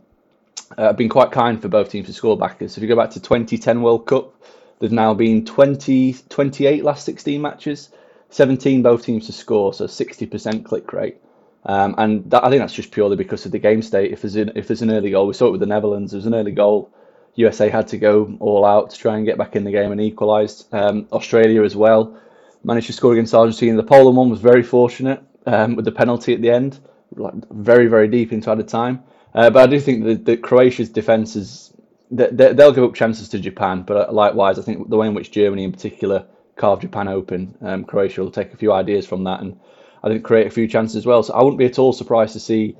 uh, 0.76 0.92
been 0.92 1.08
quite 1.08 1.30
kind 1.30 1.60
for 1.60 1.68
both 1.68 1.90
teams 1.90 2.06
to 2.06 2.12
score 2.12 2.36
backers. 2.36 2.76
If 2.76 2.82
you 2.82 2.88
go 2.88 2.96
back 2.96 3.10
to 3.10 3.20
2010 3.20 3.82
World 3.82 4.06
Cup, 4.06 4.34
there's 4.78 4.92
now 4.92 5.14
been 5.14 5.44
20, 5.44 6.14
28 6.28 6.84
last 6.84 7.04
16 7.04 7.40
matches, 7.40 7.90
17 8.30 8.82
both 8.82 9.04
teams 9.04 9.26
to 9.26 9.32
score, 9.32 9.72
so 9.72 9.86
60% 9.86 10.64
click 10.64 10.92
rate. 10.92 11.18
Um, 11.66 11.94
and 11.96 12.30
that, 12.30 12.44
I 12.44 12.50
think 12.50 12.60
that's 12.60 12.74
just 12.74 12.90
purely 12.90 13.16
because 13.16 13.46
of 13.46 13.52
the 13.52 13.58
game 13.58 13.82
state. 13.82 14.12
If 14.12 14.22
there's, 14.22 14.36
an, 14.36 14.52
if 14.54 14.68
there's 14.68 14.82
an 14.82 14.90
early 14.90 15.10
goal, 15.10 15.26
we 15.26 15.34
saw 15.34 15.46
it 15.46 15.52
with 15.52 15.60
the 15.60 15.66
Netherlands, 15.66 16.12
there's 16.12 16.26
an 16.26 16.34
early 16.34 16.52
goal. 16.52 16.90
USA 17.36 17.68
had 17.68 17.88
to 17.88 17.98
go 17.98 18.36
all 18.38 18.64
out 18.64 18.90
to 18.90 18.98
try 18.98 19.16
and 19.16 19.26
get 19.26 19.38
back 19.38 19.56
in 19.56 19.64
the 19.64 19.72
game 19.72 19.90
and 19.90 20.00
equalised. 20.00 20.72
Um, 20.72 21.08
Australia 21.12 21.64
as 21.64 21.74
well 21.74 22.16
managed 22.64 22.86
to 22.86 22.92
score 22.92 23.12
against 23.12 23.34
Argentina. 23.34 23.76
The 23.76 23.82
Poland 23.82 24.16
one 24.16 24.30
was 24.30 24.40
very 24.40 24.62
fortunate 24.62 25.22
um, 25.46 25.76
with 25.76 25.84
the 25.84 25.92
penalty 25.92 26.32
at 26.34 26.40
the 26.40 26.50
end, 26.50 26.78
like 27.16 27.34
very 27.50 27.86
very 27.86 28.08
deep 28.08 28.32
into 28.32 28.50
added 28.50 28.68
time. 28.68 29.02
Uh, 29.34 29.50
but 29.50 29.62
I 29.62 29.66
do 29.66 29.80
think 29.80 30.04
that, 30.04 30.24
that 30.26 30.42
Croatia's 30.42 30.88
defence 30.88 31.36
is 31.36 31.72
they, 32.10 32.28
they'll 32.30 32.72
give 32.72 32.84
up 32.84 32.94
chances 32.94 33.28
to 33.30 33.38
Japan. 33.38 33.82
But 33.82 34.14
likewise, 34.14 34.58
I 34.58 34.62
think 34.62 34.88
the 34.88 34.96
way 34.96 35.08
in 35.08 35.14
which 35.14 35.30
Germany 35.30 35.64
in 35.64 35.72
particular 35.72 36.26
carved 36.56 36.82
Japan 36.82 37.08
open, 37.08 37.56
um, 37.60 37.84
Croatia 37.84 38.22
will 38.22 38.30
take 38.30 38.52
a 38.52 38.56
few 38.56 38.72
ideas 38.72 39.06
from 39.06 39.24
that 39.24 39.40
and 39.40 39.58
I 40.04 40.08
think 40.08 40.22
create 40.22 40.46
a 40.46 40.50
few 40.50 40.68
chances 40.68 40.96
as 40.96 41.06
well. 41.06 41.22
So 41.22 41.32
I 41.32 41.42
wouldn't 41.42 41.58
be 41.58 41.64
at 41.64 41.78
all 41.78 41.94
surprised 41.94 42.34
to 42.34 42.40
see 42.40 42.76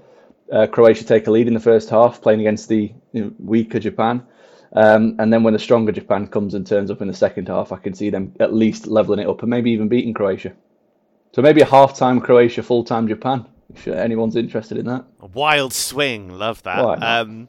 uh, 0.52 0.66
Croatia 0.66 1.04
take 1.04 1.26
a 1.26 1.30
lead 1.30 1.48
in 1.48 1.54
the 1.54 1.60
first 1.60 1.88
half, 1.88 2.20
playing 2.20 2.40
against 2.40 2.68
the 2.68 2.92
you 3.12 3.24
know, 3.24 3.32
weaker 3.38 3.80
Japan. 3.80 4.22
Um, 4.74 5.16
and 5.18 5.32
then 5.32 5.42
when 5.42 5.54
the 5.54 5.58
stronger 5.58 5.90
Japan 5.90 6.26
comes 6.26 6.52
and 6.52 6.66
turns 6.66 6.90
up 6.90 7.00
in 7.00 7.08
the 7.08 7.14
second 7.14 7.48
half, 7.48 7.72
I 7.72 7.76
can 7.78 7.94
see 7.94 8.10
them 8.10 8.34
at 8.40 8.52
least 8.52 8.86
leveling 8.86 9.20
it 9.20 9.28
up 9.28 9.40
and 9.40 9.48
maybe 9.48 9.70
even 9.70 9.88
beating 9.88 10.12
Croatia. 10.12 10.52
So 11.32 11.40
maybe 11.40 11.62
a 11.62 11.66
half-time 11.66 12.20
Croatia, 12.20 12.62
full-time 12.62 13.08
Japan. 13.08 13.46
If 13.74 13.88
anyone's 13.88 14.36
interested 14.36 14.76
in 14.76 14.84
that, 14.86 15.06
a 15.20 15.26
wild 15.26 15.72
swing, 15.72 16.28
love 16.28 16.62
that. 16.64 17.02
Um, 17.02 17.48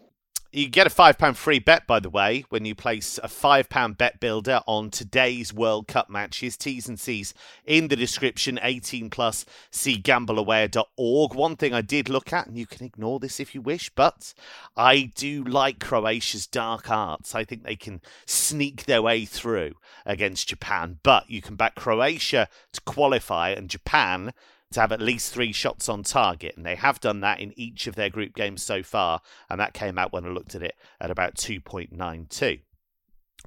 you 0.55 0.69
get 0.69 0.87
a 0.87 0.89
£5 0.89 1.35
free 1.35 1.59
bet, 1.59 1.85
by 1.85 1.99
the 1.99 2.09
way, 2.09 2.45
when 2.47 2.63
you 2.63 2.73
place 2.73 3.19
a 3.21 3.27
£5 3.27 3.97
bet 3.97 4.21
builder 4.21 4.61
on 4.65 4.89
today's 4.89 5.53
World 5.53 5.87
Cup 5.87 6.09
matches. 6.09 6.55
T's 6.55 6.87
and 6.87 6.97
C's 6.97 7.33
in 7.65 7.89
the 7.89 7.95
description, 7.97 8.57
18 8.63 9.09
plus, 9.09 9.45
see 9.69 10.01
gambleaware.org. 10.01 11.33
One 11.33 11.57
thing 11.57 11.73
I 11.73 11.81
did 11.81 12.07
look 12.07 12.31
at, 12.31 12.47
and 12.47 12.57
you 12.57 12.65
can 12.65 12.85
ignore 12.85 13.19
this 13.19 13.41
if 13.41 13.53
you 13.53 13.61
wish, 13.61 13.89
but 13.89 14.33
I 14.77 15.11
do 15.15 15.43
like 15.43 15.79
Croatia's 15.79 16.47
dark 16.47 16.89
arts. 16.89 17.35
I 17.35 17.43
think 17.43 17.63
they 17.63 17.75
can 17.75 18.01
sneak 18.25 18.85
their 18.85 19.01
way 19.01 19.25
through 19.25 19.73
against 20.05 20.47
Japan, 20.47 20.99
but 21.03 21.29
you 21.29 21.41
can 21.41 21.57
back 21.57 21.75
Croatia 21.75 22.47
to 22.71 22.81
qualify 22.81 23.49
and 23.49 23.69
Japan 23.69 24.31
to 24.71 24.81
have 24.81 24.91
at 24.91 25.01
least 25.01 25.33
three 25.33 25.51
shots 25.51 25.87
on 25.87 26.03
target, 26.03 26.55
and 26.57 26.65
they 26.65 26.75
have 26.75 26.99
done 26.99 27.21
that 27.21 27.39
in 27.39 27.53
each 27.57 27.87
of 27.87 27.95
their 27.95 28.09
group 28.09 28.35
games 28.35 28.63
so 28.63 28.83
far, 28.83 29.21
and 29.49 29.59
that 29.59 29.73
came 29.73 29.97
out 29.97 30.11
when 30.11 30.25
I 30.25 30.29
looked 30.29 30.55
at 30.55 30.63
it 30.63 30.75
at 30.99 31.11
about 31.11 31.35
2.92. 31.35 32.61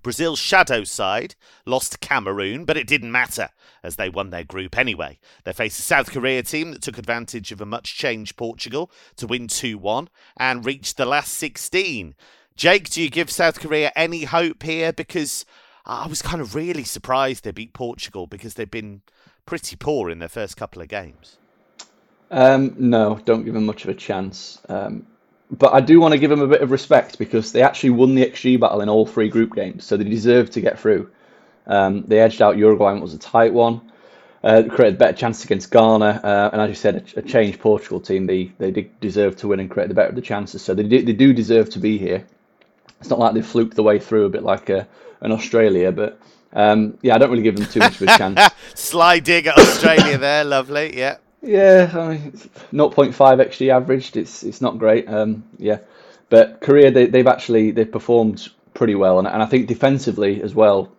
Brazil's 0.03 0.39
shadow 0.39 0.85
side 0.85 1.35
lost 1.67 2.01
Cameroon, 2.01 2.65
but 2.65 2.77
it 2.77 2.87
didn't 2.87 3.13
matter 3.13 3.49
as 3.83 3.97
they 3.97 4.09
won 4.09 4.31
their 4.31 4.45
group 4.45 4.79
anyway. 4.79 5.19
They 5.45 5.53
faced 5.53 5.79
a 5.81 5.83
South 5.83 6.13
Korea 6.13 6.43
team 6.43 6.71
that 6.71 6.83
took 6.83 6.99
advantage 6.99 7.53
of 7.53 7.61
a 7.61 7.67
much 7.67 7.97
changed 7.97 8.37
Portugal 8.37 8.91
to 9.17 9.27
win 9.27 9.49
2 9.49 9.79
1 9.79 10.09
and 10.37 10.65
reached 10.65 10.97
the 10.97 11.07
last 11.07 11.35
16. 11.35 12.15
Jake, 12.57 12.91
do 12.91 13.03
you 13.03 13.11
give 13.11 13.31
South 13.31 13.61
Korea 13.61 13.93
any 13.95 14.25
hope 14.25 14.63
here? 14.63 14.93
Because 14.93 15.45
I 15.85 16.07
was 16.07 16.23
kind 16.23 16.41
of 16.41 16.55
really 16.55 16.85
surprised 16.85 17.45
they 17.45 17.51
beat 17.51 17.73
Portugal 17.73 18.27
because 18.27 18.55
they've 18.55 18.71
been 18.71 19.03
pretty 19.49 19.77
poor 19.77 20.11
in 20.11 20.19
their 20.19 20.29
first 20.29 20.59
couple 20.59 20.83
of 20.83 20.89
games. 20.89 21.39
Um, 22.31 22.75
no, 22.79 23.19
don't 23.25 23.47
give 23.47 23.55
them 23.55 23.65
much 23.65 23.83
of 23.85 23.89
a 23.89 23.95
chance. 23.95 24.61
Um, 24.69 25.07
but 25.51 25.73
I 25.73 25.81
do 25.81 25.99
want 26.01 26.13
to 26.13 26.19
give 26.19 26.29
them 26.29 26.43
a 26.43 26.47
bit 26.47 26.61
of 26.61 26.71
respect 26.71 27.19
because 27.19 27.53
they 27.53 27.63
actually 27.63 27.91
won 27.91 28.15
the 28.15 28.27
XG 28.27 28.61
battle 28.61 28.83
in 28.83 28.91
all 28.91 29.07
three 29.07 29.31
group 29.31 29.55
games, 29.55 29.87
so 29.87 29.97
they 29.97 30.05
deserve 30.05 30.51
to 30.51 30.61
get 30.61 30.79
through. 30.79 31.11
Um, 31.67 32.05
they 32.07 32.21
edged 32.21 32.43
out 32.43 32.59
Uruguay 32.59 32.91
and 32.91 32.99
it 32.99 33.03
was 33.03 33.15
a 33.15 33.19
tight 33.19 33.55
one. 33.55 33.91
Uh, 34.45 34.65
created 34.69 34.99
better 34.99 35.17
chance 35.17 35.43
against 35.43 35.71
Ghana, 35.71 36.21
uh, 36.23 36.51
and 36.53 36.61
as 36.61 36.69
you 36.69 36.75
said, 36.75 37.11
a, 37.17 37.21
a, 37.21 37.23
changed 37.23 37.59
Portugal 37.59 38.01
team. 38.01 38.27
They 38.27 38.53
they 38.59 38.71
did 38.71 39.01
deserve 39.01 39.35
to 39.37 39.49
win 39.49 39.61
and 39.61 39.71
create 39.71 39.89
the 39.89 39.95
better 39.95 40.11
of 40.11 40.15
the 40.15 40.21
chances. 40.21 40.63
So 40.63 40.75
they 40.75 40.85
do, 40.85 41.03
they 41.03 41.15
do 41.15 41.33
deserve 41.33 41.71
to 41.71 41.81
be 41.81 41.99
here. 41.99 42.25
It's 43.01 43.09
not 43.09 43.19
like 43.19 43.35
they 43.35 43.43
fluked 43.43 43.75
the 43.75 43.83
way 43.83 43.99
through 43.99 44.27
a 44.27 44.29
bit 44.29 44.43
like 44.43 44.69
a, 44.69 44.83
uh, 44.83 44.85
an 45.23 45.33
Australia, 45.33 45.91
but 45.91 46.21
um, 46.53 46.99
yeah, 47.03 47.15
I 47.15 47.19
don't 47.19 47.31
really 47.31 47.43
give 47.43 47.57
them 47.57 47.67
too 47.67 47.81
much 47.81 48.01
of 48.01 48.09
a 48.09 48.19
chance. 48.19 48.41
Sly 48.75 49.21
dig 49.21 49.47
at 49.47 49.59
Australia 49.59 50.19
there, 50.19 50.45
lovely. 50.45 50.97
Yeah. 50.97 51.19
Yeah, 51.41 51.91
I 51.95 52.09
mean, 52.09 52.33
0.5 52.33 53.13
xG 53.15 53.73
averaged. 53.73 54.17
It's 54.17 54.43
it's 54.43 54.61
not 54.61 54.79
great. 54.79 55.09
Um, 55.09 55.45
yeah, 55.57 55.79
but 56.31 56.61
Korea 56.61 56.91
they, 56.91 57.07
they've 57.07 57.27
actually 57.27 57.71
they've 57.71 57.91
performed 57.91 58.49
pretty 58.75 58.97
well, 58.97 59.19
and, 59.19 59.29
and 59.29 59.43
I 59.43 59.47
think 59.47 59.69
defensively 59.69 60.43
as 60.43 60.55
well. 60.55 60.91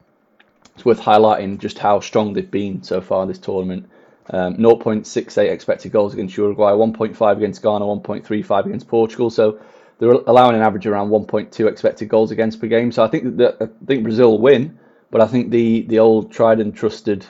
It's 0.75 0.86
worth 0.86 1.01
highlighting 1.01 1.60
just 1.60 1.77
how 1.77 2.00
strong 2.00 2.32
they've 2.32 2.50
been 2.50 2.84
so 2.84 3.01
far 3.01 3.24
in 3.24 3.27
this 3.27 3.38
tournament. 3.38 3.89
Um, 4.32 4.56
0.68 4.56 5.51
expected 5.51 5.91
goals 5.91 6.13
against 6.13 6.38
Uruguay, 6.38 6.72
1.5 6.72 7.38
against 7.38 7.62
Ghana, 7.62 7.84
1.35 7.84 8.65
against 8.65 8.88
Portugal. 8.88 9.29
So 9.29 9.60
they're 9.98 10.12
allowing 10.12 10.56
an 10.56 10.62
average 10.62 10.86
around 10.88 11.10
1.2 11.10 11.68
expected 11.68 12.08
goals 12.08 12.32
against 12.32 12.62
per 12.62 12.68
game. 12.68 12.94
So 12.94 13.03
I 13.03 13.08
think 13.08 13.38
that 13.38 13.58
I 13.60 13.68
think 13.86 14.03
Brazil 14.03 14.32
will 14.32 14.39
win. 14.39 14.79
But 15.12 15.22
I 15.22 15.28
think 15.28 15.51
the 15.51 15.82
the 15.82 16.00
old 16.00 16.32
tried 16.32 16.60
and 16.60 16.74
trusted 16.75 17.25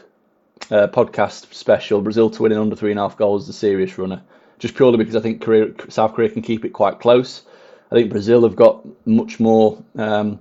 uh, 0.71 0.88
podcast 0.88 1.53
special, 1.53 2.01
Brazil 2.01 2.29
to 2.29 2.43
win 2.43 2.51
in 2.51 2.57
under 2.57 2.75
three 2.75 2.91
and 2.91 3.00
a 3.00 3.03
half 3.03 3.17
goals, 3.17 3.43
is 3.43 3.50
a 3.50 3.53
serious 3.53 3.98
runner. 3.98 4.21
Just 4.59 4.75
purely 4.75 4.98
because 4.98 5.15
I 5.15 5.21
think 5.21 5.41
Korea, 5.41 5.71
South 5.88 6.13
Korea 6.13 6.29
can 6.29 6.41
keep 6.41 6.65
it 6.65 6.74
quite 6.74 7.00
close. 7.00 7.43
I 7.91 7.95
think 7.95 8.12
Brazil 8.12 8.43
have 8.43 8.55
got 8.55 8.86
much 9.07 9.39
more. 9.39 9.81
Um, 9.95 10.39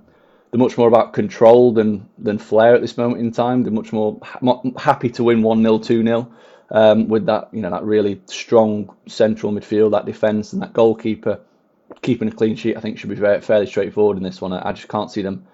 they're 0.51 0.59
much 0.59 0.77
more 0.77 0.87
about 0.87 1.13
control 1.13 1.71
than 1.71 2.07
than 2.17 2.37
flair 2.37 2.75
at 2.75 2.81
this 2.81 2.97
moment 2.97 3.21
in 3.21 3.31
time. 3.31 3.63
They're 3.63 3.71
much 3.71 3.93
more 3.93 4.19
ha- 4.21 4.61
happy 4.77 5.09
to 5.11 5.23
win 5.23 5.41
one 5.41 5.61
0 5.61 5.79
two 5.79 6.03
0 6.03 6.27
um, 6.71 7.07
with 7.07 7.25
that 7.27 7.49
you 7.53 7.61
know 7.61 7.69
that 7.69 7.83
really 7.83 8.21
strong 8.25 8.93
central 9.07 9.53
midfield, 9.53 9.91
that 9.91 10.05
defence, 10.05 10.51
and 10.51 10.61
that 10.61 10.73
goalkeeper 10.73 11.39
keeping 12.01 12.27
a 12.27 12.31
clean 12.31 12.55
sheet. 12.55 12.75
I 12.75 12.81
think 12.81 12.97
should 12.97 13.09
be 13.09 13.15
very, 13.15 13.39
fairly 13.39 13.65
straightforward 13.65 14.17
in 14.17 14.23
this 14.23 14.41
one. 14.41 14.51
I 14.51 14.73
just 14.73 14.89
can't 14.89 15.09
see 15.09 15.21
them 15.21 15.45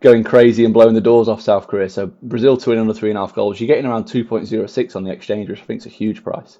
going 0.00 0.24
crazy 0.24 0.64
and 0.64 0.74
blowing 0.74 0.94
the 0.94 1.00
doors 1.00 1.28
off 1.28 1.40
South 1.40 1.66
Korea. 1.66 1.88
So 1.88 2.06
Brazil 2.22 2.56
to 2.56 2.70
win 2.70 2.78
under 2.78 2.94
three 2.94 3.10
and 3.10 3.18
a 3.18 3.22
half 3.22 3.34
goals, 3.34 3.60
you're 3.60 3.68
getting 3.68 3.86
around 3.86 4.04
2.06 4.04 4.96
on 4.96 5.04
the 5.04 5.10
exchange, 5.10 5.48
which 5.48 5.60
I 5.60 5.64
think 5.64 5.80
is 5.80 5.86
a 5.86 5.90
huge 5.90 6.22
price. 6.22 6.58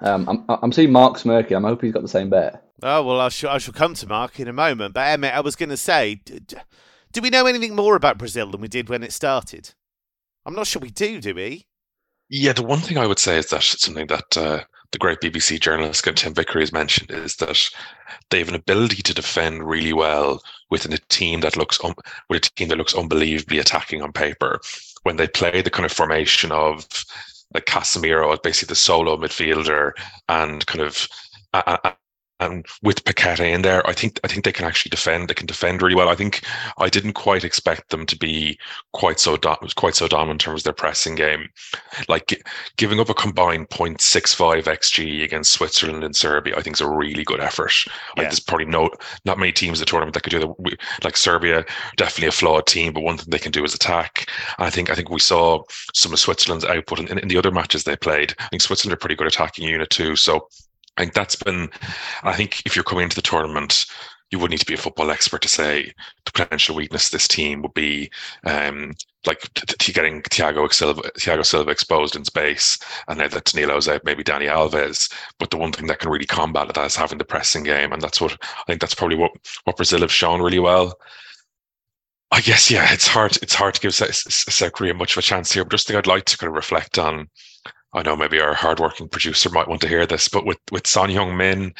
Um, 0.00 0.28
I'm, 0.28 0.58
I'm 0.62 0.72
seeing 0.72 0.92
Mark 0.92 1.18
smirking. 1.18 1.56
I'm 1.56 1.64
hoping 1.64 1.88
he's 1.88 1.94
got 1.94 2.02
the 2.02 2.08
same 2.08 2.30
bet. 2.30 2.64
Oh 2.82 3.02
well, 3.02 3.20
I 3.20 3.28
shall, 3.28 3.50
I 3.50 3.58
shall 3.58 3.74
come 3.74 3.94
to 3.94 4.06
Mark 4.06 4.40
in 4.40 4.48
a 4.48 4.52
moment. 4.52 4.94
But 4.94 5.08
Emmett, 5.08 5.34
I 5.34 5.40
was 5.40 5.56
going 5.56 5.68
to 5.68 5.76
say, 5.76 6.20
do 7.12 7.20
we 7.20 7.30
know 7.30 7.46
anything 7.46 7.74
more 7.74 7.96
about 7.96 8.18
Brazil 8.18 8.50
than 8.50 8.60
we 8.60 8.68
did 8.68 8.88
when 8.88 9.02
it 9.02 9.12
started? 9.12 9.74
I'm 10.46 10.54
not 10.54 10.66
sure 10.66 10.80
we 10.80 10.90
do. 10.90 11.20
Do 11.20 11.34
we? 11.34 11.66
Yeah, 12.30 12.52
the 12.52 12.62
one 12.62 12.78
thing 12.80 12.96
I 12.96 13.06
would 13.06 13.18
say 13.18 13.38
is 13.38 13.48
that 13.48 13.62
something 13.62 14.06
that 14.06 14.36
uh, 14.36 14.64
the 14.92 14.98
great 14.98 15.20
BBC 15.20 15.60
journalist 15.60 16.04
Tim 16.16 16.34
Vickery 16.34 16.62
has 16.62 16.72
mentioned 16.72 17.10
is 17.10 17.36
that 17.36 17.70
they 18.30 18.38
have 18.38 18.48
an 18.48 18.54
ability 18.54 19.02
to 19.02 19.14
defend 19.14 19.68
really 19.68 19.92
well 19.92 20.42
within 20.70 20.92
a 20.92 20.98
team 21.08 21.40
that 21.40 21.56
looks 21.56 21.80
with 22.28 22.46
a 22.46 22.50
team 22.56 22.68
that 22.68 22.78
looks 22.78 22.94
unbelievably 22.94 23.58
attacking 23.58 24.02
on 24.02 24.12
paper. 24.12 24.60
When 25.04 25.16
they 25.16 25.28
play 25.28 25.62
the 25.62 25.70
kind 25.70 25.86
of 25.86 25.92
formation 25.92 26.52
of 26.52 26.86
like 27.54 27.66
Casemiro 27.66 28.32
as 28.32 28.40
basically 28.40 28.72
the 28.72 28.76
solo 28.76 29.16
midfielder 29.16 29.92
and 30.28 30.66
kind 30.66 30.80
of 30.80 31.08
and 32.40 32.66
with 32.82 33.04
Paqueta 33.04 33.48
in 33.48 33.62
there, 33.62 33.86
I 33.86 33.92
think 33.92 34.18
I 34.24 34.28
think 34.28 34.44
they 34.44 34.52
can 34.52 34.64
actually 34.64 34.90
defend. 34.90 35.28
They 35.28 35.34
can 35.34 35.46
defend 35.46 35.82
really 35.82 35.94
well. 35.94 36.08
I 36.08 36.14
think 36.14 36.42
I 36.78 36.88
didn't 36.88 37.12
quite 37.12 37.44
expect 37.44 37.90
them 37.90 38.06
to 38.06 38.16
be 38.16 38.58
quite 38.92 39.20
so 39.20 39.36
do- 39.36 39.56
quite 39.76 39.94
so 39.94 40.08
dominant 40.08 40.42
in 40.42 40.46
terms 40.46 40.60
of 40.60 40.64
their 40.64 40.72
pressing 40.72 41.14
game. 41.14 41.48
Like 42.08 42.42
giving 42.76 42.98
up 42.98 43.10
a 43.10 43.14
combined 43.14 43.68
0.65 43.68 44.64
xg 44.64 45.22
against 45.22 45.52
Switzerland 45.52 46.02
and 46.02 46.16
Serbia, 46.16 46.56
I 46.56 46.62
think 46.62 46.76
is 46.76 46.80
a 46.80 46.88
really 46.88 47.24
good 47.24 47.40
effort. 47.40 47.72
Yeah. 47.86 47.92
Like 48.16 48.28
there's 48.28 48.40
probably 48.40 48.66
no 48.66 48.90
not 49.26 49.38
many 49.38 49.52
teams 49.52 49.78
in 49.78 49.82
the 49.82 49.86
tournament 49.86 50.14
that 50.14 50.22
could 50.22 50.30
do 50.30 50.40
that. 50.40 50.76
Like 51.04 51.16
Serbia, 51.18 51.64
definitely 51.96 52.28
a 52.28 52.32
flawed 52.32 52.66
team, 52.66 52.94
but 52.94 53.02
one 53.02 53.18
thing 53.18 53.28
they 53.28 53.38
can 53.38 53.52
do 53.52 53.64
is 53.64 53.74
attack. 53.74 54.26
And 54.58 54.66
I 54.66 54.70
think 54.70 54.88
I 54.90 54.94
think 54.94 55.10
we 55.10 55.20
saw 55.20 55.62
some 55.94 56.12
of 56.12 56.18
Switzerland's 56.18 56.64
output 56.64 57.00
in, 57.00 57.08
in, 57.08 57.18
in 57.18 57.28
the 57.28 57.36
other 57.36 57.50
matches 57.50 57.84
they 57.84 57.96
played. 57.96 58.34
I 58.38 58.48
think 58.48 58.62
Switzerland 58.62 58.94
are 58.94 59.00
pretty 59.00 59.16
good 59.16 59.26
attacking 59.26 59.68
unit 59.68 59.90
too. 59.90 60.16
So 60.16 60.48
I 60.96 61.02
think 61.02 61.14
that's 61.14 61.36
been, 61.36 61.70
I 62.22 62.34
think 62.34 62.62
if 62.66 62.76
you're 62.76 62.84
coming 62.84 63.04
into 63.04 63.16
the 63.16 63.22
tournament, 63.22 63.86
you 64.30 64.38
would 64.38 64.50
need 64.50 64.60
to 64.60 64.66
be 64.66 64.74
a 64.74 64.78
football 64.78 65.10
expert 65.10 65.42
to 65.42 65.48
say 65.48 65.92
the 66.24 66.32
potential 66.32 66.76
weakness 66.76 67.06
of 67.06 67.12
this 67.12 67.26
team 67.26 67.62
would 67.62 67.74
be 67.74 68.10
um, 68.44 68.92
like 69.26 69.40
t- 69.54 69.74
t- 69.78 69.92
getting 69.92 70.22
Thiago 70.22 70.72
Silva, 70.72 71.02
Thiago 71.18 71.44
Silva 71.44 71.70
exposed 71.70 72.14
in 72.14 72.24
space, 72.24 72.78
and 73.08 73.18
now 73.18 73.28
that 73.28 73.44
Danilo's 73.44 73.88
out, 73.88 74.04
maybe 74.04 74.22
Dani 74.22 74.48
Alves. 74.48 75.12
But 75.38 75.50
the 75.50 75.56
one 75.56 75.72
thing 75.72 75.88
that 75.88 75.98
can 75.98 76.10
really 76.10 76.26
combat 76.26 76.72
that 76.72 76.86
is 76.86 76.94
having 76.94 77.18
the 77.18 77.24
pressing 77.24 77.64
game, 77.64 77.92
and 77.92 78.00
that's 78.00 78.20
what 78.20 78.32
I 78.42 78.62
think 78.66 78.80
that's 78.80 78.94
probably 78.94 79.16
what 79.16 79.32
what 79.64 79.76
Brazil 79.76 80.00
have 80.00 80.12
shown 80.12 80.40
really 80.40 80.60
well. 80.60 80.96
I 82.30 82.40
guess 82.40 82.70
yeah, 82.70 82.92
it's 82.92 83.08
hard. 83.08 83.36
It's 83.42 83.54
hard 83.54 83.74
to 83.74 83.80
give 83.80 83.94
South 83.94 84.72
Korea 84.72 84.94
much 84.94 85.12
of 85.12 85.18
a 85.18 85.22
chance 85.22 85.50
here, 85.52 85.64
but 85.64 85.72
just 85.72 85.88
think 85.88 85.98
I'd 85.98 86.06
like 86.06 86.26
to 86.26 86.38
kind 86.38 86.48
of 86.48 86.54
reflect 86.54 86.98
on 86.98 87.28
I 87.92 88.02
know 88.02 88.16
maybe 88.16 88.40
our 88.40 88.54
hardworking 88.54 89.08
producer 89.08 89.50
might 89.50 89.68
want 89.68 89.80
to 89.82 89.88
hear 89.88 90.06
this, 90.06 90.28
but 90.28 90.46
with 90.46 90.58
with 90.70 90.86
Son 90.86 91.10
Heung-min, 91.10 91.74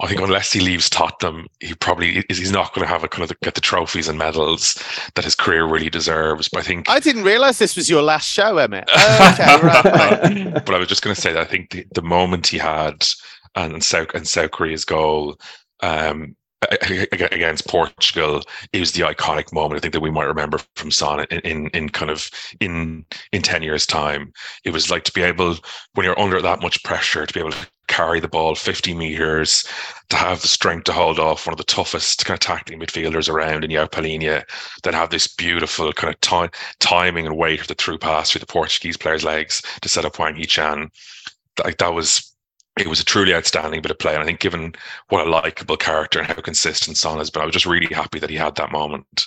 I 0.00 0.08
think 0.08 0.20
unless 0.20 0.52
he 0.52 0.60
leaves 0.60 0.90
Tottenham, 0.90 1.46
he 1.60 1.74
probably 1.74 2.18
is. 2.28 2.38
He's 2.38 2.52
not 2.52 2.74
going 2.74 2.86
to 2.86 2.92
have 2.92 3.04
a 3.04 3.08
kind 3.08 3.30
of 3.30 3.38
get 3.40 3.54
the 3.54 3.60
trophies 3.60 4.08
and 4.08 4.18
medals 4.18 4.82
that 5.14 5.24
his 5.24 5.34
career 5.34 5.64
really 5.66 5.88
deserves. 5.88 6.48
But 6.48 6.60
I 6.60 6.62
think 6.62 6.90
I 6.90 7.00
didn't 7.00 7.24
realize 7.24 7.58
this 7.58 7.76
was 7.76 7.88
your 7.88 8.02
last 8.02 8.28
show, 8.28 8.58
Emmett. 8.58 8.88
Oh, 8.92 9.30
okay, 9.32 9.66
right, 9.66 9.84
right. 9.84 10.54
but 10.66 10.74
I 10.74 10.78
was 10.78 10.88
just 10.88 11.02
going 11.02 11.14
to 11.14 11.20
say 11.20 11.32
that 11.32 11.42
I 11.42 11.46
think 11.46 11.70
the, 11.70 11.86
the 11.94 12.02
moment 12.02 12.48
he 12.48 12.58
had 12.58 13.06
and 13.54 13.82
South 13.82 14.08
and 14.14 14.28
South 14.28 14.50
Korea's 14.50 14.84
goal 14.84 15.38
um, 15.80 16.36
against 16.62 17.68
Portugal 17.68 18.42
it 18.72 18.80
was 18.80 18.92
the 18.92 19.02
iconic 19.02 19.52
moment. 19.52 19.78
I 19.78 19.80
think 19.80 19.92
that 19.92 20.00
we 20.00 20.10
might 20.10 20.24
remember 20.24 20.58
from 20.74 20.90
Son 20.90 21.24
in, 21.30 21.40
in, 21.40 21.66
in 21.68 21.88
kind 21.90 22.10
of 22.10 22.30
in 22.60 23.04
in 23.32 23.42
ten 23.42 23.62
years' 23.62 23.86
time. 23.86 24.32
It 24.64 24.70
was 24.70 24.90
like 24.90 25.04
to 25.04 25.12
be 25.12 25.22
able 25.22 25.56
when 25.94 26.04
you're 26.04 26.18
under 26.18 26.40
that 26.40 26.62
much 26.62 26.82
pressure 26.82 27.26
to 27.26 27.34
be 27.34 27.40
able 27.40 27.52
to 27.52 27.66
carry 27.88 28.20
the 28.20 28.28
ball 28.28 28.54
50 28.54 28.94
meters, 28.94 29.64
to 30.08 30.16
have 30.16 30.42
the 30.42 30.48
strength 30.48 30.84
to 30.84 30.92
hold 30.92 31.20
off 31.20 31.46
one 31.46 31.54
of 31.54 31.58
the 31.58 31.64
toughest 31.64 32.24
kind 32.24 32.36
of 32.36 32.40
tackling 32.40 32.80
midfielders 32.80 33.28
around 33.28 33.64
in 33.64 33.70
João 33.70 33.88
Palhinha, 33.88 34.44
then 34.82 34.94
have 34.94 35.10
this 35.10 35.28
beautiful 35.28 35.92
kind 35.92 36.12
of 36.12 36.20
time, 36.20 36.50
timing 36.80 37.26
and 37.26 37.36
weight 37.36 37.60
of 37.60 37.68
the 37.68 37.74
through 37.74 37.98
pass 37.98 38.30
through 38.30 38.40
the 38.40 38.46
Portuguese 38.46 38.96
player's 38.96 39.24
legs 39.24 39.62
to 39.82 39.88
set 39.88 40.04
up 40.04 40.16
Hwang 40.16 40.34
Hee-chan. 40.34 40.90
Like 41.62 41.78
that 41.78 41.94
was 41.94 42.35
it 42.76 42.88
was 42.88 43.00
a 43.00 43.04
truly 43.04 43.34
outstanding 43.34 43.80
bit 43.80 43.90
of 43.90 43.98
play. 43.98 44.12
And 44.12 44.22
I 44.22 44.26
think, 44.26 44.40
given 44.40 44.74
what 45.08 45.26
a 45.26 45.30
likable 45.30 45.78
character 45.78 46.18
and 46.18 46.28
how 46.28 46.34
consistent 46.34 46.98
Son 46.98 47.16
has 47.18 47.30
been, 47.30 47.42
I 47.42 47.46
was 47.46 47.54
just 47.54 47.64
really 47.64 47.92
happy 47.94 48.18
that 48.18 48.28
he 48.28 48.36
had 48.36 48.54
that 48.56 48.70
moment. 48.70 49.26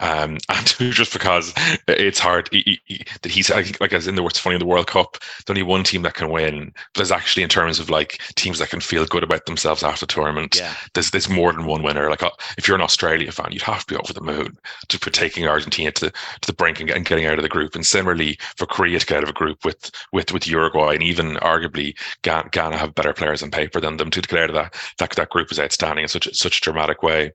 Um, 0.00 0.38
and 0.50 0.66
just 0.92 1.12
because 1.12 1.54
it's 1.88 2.18
hard 2.18 2.48
he, 2.52 2.80
he, 2.84 3.04
that 3.22 3.32
he's 3.32 3.48
like 3.50 3.92
as 3.92 4.06
in 4.06 4.14
the 4.14 4.22
what's 4.22 4.38
funny 4.38 4.56
in 4.56 4.60
the 4.60 4.66
World 4.66 4.88
Cup, 4.88 5.16
there's 5.20 5.56
only 5.56 5.62
one 5.62 5.84
team 5.84 6.02
that 6.02 6.14
can 6.14 6.30
win. 6.30 6.72
But 6.74 6.96
there's 6.96 7.10
actually 7.10 7.42
in 7.42 7.48
terms 7.48 7.78
of 7.80 7.88
like 7.88 8.20
teams 8.34 8.58
that 8.58 8.70
can 8.70 8.80
feel 8.80 9.06
good 9.06 9.24
about 9.24 9.46
themselves 9.46 9.82
after 9.82 10.04
the 10.04 10.12
tournament. 10.12 10.56
Yeah. 10.56 10.74
There's 10.92 11.10
there's 11.10 11.30
more 11.30 11.52
than 11.52 11.64
one 11.64 11.82
winner. 11.82 12.10
Like 12.10 12.22
uh, 12.22 12.30
if 12.58 12.68
you're 12.68 12.76
an 12.76 12.82
Australia 12.82 13.32
fan, 13.32 13.52
you'd 13.52 13.62
have 13.62 13.86
to 13.86 13.94
be 13.94 14.00
over 14.00 14.12
the 14.12 14.20
moon 14.20 14.58
to 14.88 14.98
for 14.98 15.10
taking 15.10 15.48
Argentina 15.48 15.92
to 15.92 16.06
the 16.06 16.12
to 16.42 16.46
the 16.46 16.52
brink 16.52 16.78
and, 16.78 16.90
and 16.90 17.06
getting 17.06 17.24
out 17.24 17.38
of 17.38 17.42
the 17.42 17.48
group. 17.48 17.74
And 17.74 17.86
similarly 17.86 18.38
for 18.56 18.66
Korea 18.66 18.98
to 18.98 19.06
get 19.06 19.18
out 19.18 19.22
of 19.22 19.30
a 19.30 19.32
group 19.32 19.64
with 19.64 19.90
with 20.12 20.30
with 20.30 20.46
Uruguay 20.46 20.92
and 20.92 21.02
even 21.02 21.36
arguably 21.36 21.96
Ghana 22.20 22.81
have 22.82 22.94
better 22.94 23.12
players 23.12 23.42
on 23.42 23.50
paper 23.50 23.80
than 23.80 23.96
them 23.96 24.10
to 24.10 24.20
declare 24.20 24.48
that 24.48 24.74
that, 24.98 25.10
that 25.10 25.30
group 25.30 25.50
is 25.50 25.60
outstanding 25.60 26.04
in 26.04 26.08
such 26.08 26.32
such 26.34 26.58
a 26.58 26.60
dramatic 26.60 27.02
way. 27.02 27.32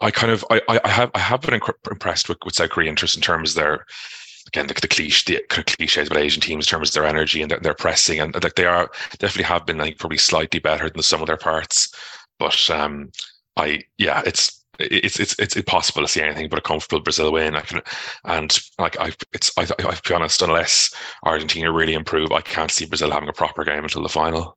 I 0.00 0.10
kind 0.10 0.32
of 0.32 0.44
I, 0.50 0.60
I 0.68 0.88
have 0.88 1.10
I 1.14 1.20
have 1.20 1.42
been 1.42 1.60
impressed 1.90 2.28
with, 2.28 2.38
with 2.44 2.54
South 2.54 2.70
Korea 2.70 2.88
interest 2.88 3.16
in 3.16 3.22
terms 3.22 3.50
of 3.50 3.56
their 3.56 3.86
again 4.48 4.66
the, 4.66 4.74
the 4.74 4.88
cliche 4.88 5.34
the 5.34 5.44
kind 5.48 5.60
of 5.60 5.76
cliches 5.76 6.08
about 6.08 6.22
Asian 6.22 6.40
teams 6.40 6.66
in 6.66 6.70
terms 6.70 6.90
of 6.90 6.94
their 6.94 7.06
energy 7.06 7.42
and 7.42 7.50
their, 7.50 7.60
their 7.60 7.74
pressing 7.74 8.20
and 8.20 8.34
like 8.42 8.54
they 8.54 8.66
are 8.66 8.90
definitely 9.18 9.44
have 9.44 9.66
been 9.66 9.78
like 9.78 9.98
probably 9.98 10.18
slightly 10.18 10.60
better 10.60 10.88
than 10.88 11.02
some 11.02 11.20
of 11.20 11.26
their 11.26 11.36
parts. 11.36 11.92
But 12.38 12.70
um 12.70 13.10
I 13.56 13.82
yeah 13.98 14.22
it's 14.26 14.61
it's 14.78 15.20
it's 15.20 15.38
it's 15.38 15.56
impossible 15.56 16.02
to 16.02 16.08
see 16.08 16.22
anything 16.22 16.48
but 16.48 16.58
a 16.58 16.62
comfortable 16.62 17.02
Brazil 17.02 17.32
win. 17.32 17.56
I 17.56 17.60
can, 17.60 17.80
and 18.24 18.58
like 18.78 18.98
I, 18.98 19.12
it's 19.32 19.52
I, 19.58 19.62
I, 19.62 19.66
to 19.66 20.02
be 20.08 20.14
honest, 20.14 20.42
unless 20.42 20.94
Argentina 21.24 21.70
really 21.70 21.94
improve, 21.94 22.32
I 22.32 22.40
can't 22.40 22.70
see 22.70 22.86
Brazil 22.86 23.10
having 23.10 23.28
a 23.28 23.34
proper 23.34 23.64
game 23.64 23.84
until 23.84 24.02
the 24.02 24.08
final. 24.08 24.56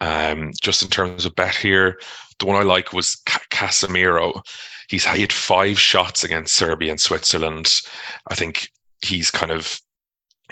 Um, 0.00 0.52
just 0.60 0.82
in 0.82 0.88
terms 0.88 1.24
of 1.24 1.34
bet 1.34 1.54
here, 1.54 1.98
the 2.38 2.46
one 2.46 2.56
I 2.56 2.62
like 2.62 2.92
was 2.92 3.16
Casemiro. 3.50 4.42
He's 4.88 5.06
he 5.06 5.22
had 5.22 5.32
five 5.32 5.78
shots 5.78 6.24
against 6.24 6.54
Serbia 6.54 6.90
and 6.90 7.00
Switzerland. 7.00 7.80
I 8.30 8.34
think 8.34 8.68
he's 9.02 9.30
kind 9.30 9.50
of 9.50 9.80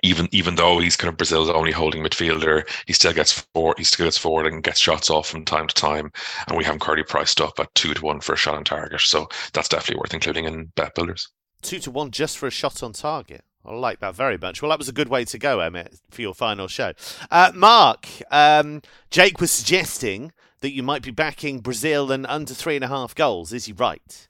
even 0.03 0.29
even 0.33 0.55
though 0.55 0.79
he's 0.79 0.97
kind 0.97 1.11
of 1.11 1.17
Brazil's 1.17 1.51
only 1.51 1.73
holding 1.73 2.03
midfielder, 2.03 2.69
he 2.87 2.93
still 2.93 3.13
gets 3.13 3.33
forward. 3.55 3.79
He 3.79 3.85
still 3.85 4.07
gets 4.07 4.19
forward 4.19 4.47
and 4.47 4.63
gets 4.63 4.81
shots 4.81 5.11
off 5.11 5.29
from 5.29 5.45
time 5.45 5.69
to 5.69 5.75
time. 5.75 6.11
And 6.49 6.57
we 6.57 6.65
have 6.65 6.79
currently 6.81 7.05
priced 7.05 7.41
up 7.41 7.59
at 7.59 7.75
two 7.75 7.95
to 7.95 8.03
one 8.03 8.21
for 8.21 8.33
a 8.33 8.37
shot 8.37 8.55
on 8.55 8.65
target. 8.65 9.01
So 9.01 9.29
that's 9.53 9.69
definitely 9.69 10.01
worth 10.01 10.15
including 10.15 10.47
in 10.47 10.73
bet 10.77 10.95
builders. 10.95 11.29
Two 11.61 11.79
to 11.81 11.91
one 11.91 12.11
just 12.11 12.39
for 12.39 12.47
a 12.47 12.51
shot 12.51 12.83
on 12.83 12.93
target. 12.93 13.45
I 13.65 13.75
like 13.75 14.01
that 14.01 14.17
very 14.17 14.37
much. 14.39 14.61
Well, 14.61 14.71
that 14.71 14.79
was 14.79 14.89
a 14.89 14.93
good 14.93 15.09
way 15.09 15.25
to 15.27 15.39
go, 15.39 15.61
Emmett, 15.61 15.95
for 16.11 16.21
your 16.21 16.35
final 16.35 16.67
show. 16.67 16.95
Uh, 17.31 17.53
Mark, 17.55 18.09
um, 18.33 18.83
Jake 19.11 19.41
was 19.41 19.53
suggesting 19.53 20.33
that 20.63 20.73
you 20.73 20.83
might 20.83 21.03
be 21.03 21.13
backing 21.13 21.61
Brazil 21.61 22.11
and 22.11 22.27
under 22.27 22.55
three 22.55 22.75
and 22.75 22.85
a 22.85 22.89
half 22.89 23.15
goals. 23.15 23.53
Is 23.53 23.67
he 23.67 23.73
right? 23.73 24.29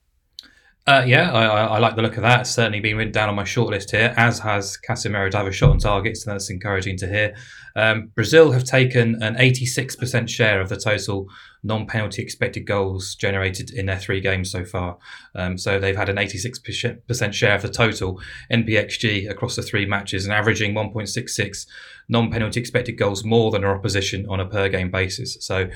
Uh, 0.85 1.01
yeah, 1.07 1.31
I, 1.31 1.45
I, 1.45 1.79
like 1.79 1.95
the 1.95 2.01
look 2.01 2.17
of 2.17 2.23
that. 2.23 2.41
It's 2.41 2.49
certainly 2.49 2.81
been 2.81 2.97
written 2.97 3.13
down 3.13 3.29
on 3.29 3.35
my 3.35 3.43
shortlist 3.43 3.91
here, 3.91 4.13
as 4.17 4.39
has 4.39 4.77
Casemiro 4.85 5.31
to 5.31 5.37
have 5.37 5.47
a 5.47 5.51
shot 5.51 5.69
on 5.69 5.77
target, 5.77 6.17
so 6.17 6.29
that's 6.29 6.49
encouraging 6.49 6.97
to 6.97 7.07
hear. 7.07 7.33
Um, 7.77 8.11
Brazil 8.15 8.51
have 8.51 8.65
taken 8.65 9.23
an 9.23 9.35
86% 9.35 10.27
share 10.27 10.59
of 10.59 10.67
the 10.67 10.75
total 10.75 11.27
non 11.63 11.87
penalty 11.87 12.21
expected 12.21 12.67
goals 12.67 13.15
generated 13.15 13.71
in 13.71 13.85
their 13.85 13.97
three 13.97 14.19
games 14.19 14.51
so 14.51 14.65
far. 14.65 14.97
Um, 15.35 15.57
so 15.57 15.79
they've 15.79 15.95
had 15.95 16.09
an 16.09 16.17
86% 16.17 17.33
share 17.33 17.55
of 17.55 17.61
the 17.61 17.69
total 17.69 18.21
NPXG 18.51 19.29
across 19.29 19.55
the 19.55 19.61
three 19.61 19.85
matches 19.85 20.25
and 20.25 20.33
averaging 20.33 20.73
1.66 20.73 21.65
non 22.09 22.29
penalty 22.29 22.59
expected 22.59 22.97
goals 22.97 23.23
more 23.23 23.51
than 23.51 23.61
their 23.61 23.73
opposition 23.73 24.25
on 24.27 24.41
a 24.41 24.45
per 24.45 24.67
game 24.67 24.91
basis. 24.91 25.37
So 25.39 25.69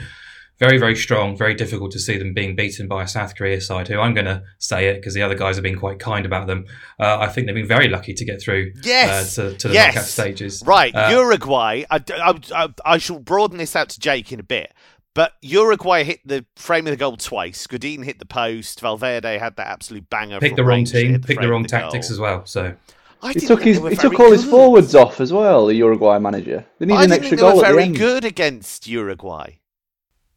very, 0.59 0.77
very 0.77 0.95
strong. 0.95 1.37
Very 1.37 1.53
difficult 1.53 1.91
to 1.91 1.99
see 1.99 2.17
them 2.17 2.33
being 2.33 2.55
beaten 2.55 2.87
by 2.87 3.03
a 3.03 3.07
South 3.07 3.35
Korea 3.35 3.61
side, 3.61 3.87
who 3.87 3.99
I'm 3.99 4.13
going 4.13 4.25
to 4.25 4.43
say 4.57 4.87
it 4.87 4.95
because 4.95 5.13
the 5.13 5.21
other 5.21 5.35
guys 5.35 5.55
have 5.55 5.63
been 5.63 5.77
quite 5.77 5.99
kind 5.99 6.25
about 6.25 6.47
them. 6.47 6.65
Uh, 6.99 7.19
I 7.19 7.27
think 7.27 7.47
they've 7.47 7.55
been 7.55 7.67
very 7.67 7.89
lucky 7.89 8.13
to 8.13 8.25
get 8.25 8.41
through 8.41 8.71
uh, 8.75 8.81
yes. 8.83 9.37
Uh, 9.37 9.49
to, 9.51 9.57
to, 9.57 9.67
the 9.67 9.73
yes. 9.75 9.95
knockout 9.95 10.09
stages. 10.09 10.63
Right, 10.65 10.93
uh, 10.95 11.09
Uruguay. 11.11 11.83
I, 11.89 12.03
I, 12.09 12.39
I, 12.55 12.69
I, 12.85 12.97
shall 12.97 13.19
broaden 13.19 13.57
this 13.57 13.75
out 13.75 13.89
to 13.89 13.99
Jake 13.99 14.31
in 14.31 14.39
a 14.39 14.43
bit. 14.43 14.73
But 15.13 15.33
Uruguay 15.41 16.03
hit 16.03 16.19
the 16.25 16.45
frame 16.55 16.85
of 16.85 16.91
the 16.91 16.97
goal 16.97 17.17
twice. 17.17 17.65
Godin 17.65 18.03
hit 18.03 18.19
the 18.19 18.25
post. 18.25 18.81
Valverde 18.81 19.39
had 19.39 19.55
that 19.55 19.65
absolute 19.65 20.07
banger. 20.11 20.39
Picked 20.39 20.57
the 20.57 20.63
wrong 20.63 20.85
team. 20.85 21.19
Picked 21.21 21.41
the 21.41 21.49
wrong 21.49 21.63
the 21.63 21.69
tactics 21.69 22.09
goal. 22.09 22.13
as 22.13 22.19
well. 22.19 22.45
So 22.45 22.75
he 23.23 23.39
took 23.39 23.63
his 23.63 23.77
he 23.79 23.95
took 23.95 24.19
all 24.19 24.29
good. 24.29 24.39
his 24.39 24.45
forwards 24.45 24.93
off 24.93 25.19
as 25.19 25.33
well. 25.33 25.65
The 25.65 25.73
Uruguay 25.73 26.19
manager. 26.19 26.65
They 26.77 26.85
need 26.85 26.99
an 26.99 27.11
extra 27.11 27.35
goal. 27.35 27.61
They 27.61 27.71
were 27.71 27.79
very 27.79 27.89
good 27.89 28.25
against 28.25 28.87
Uruguay. 28.87 29.57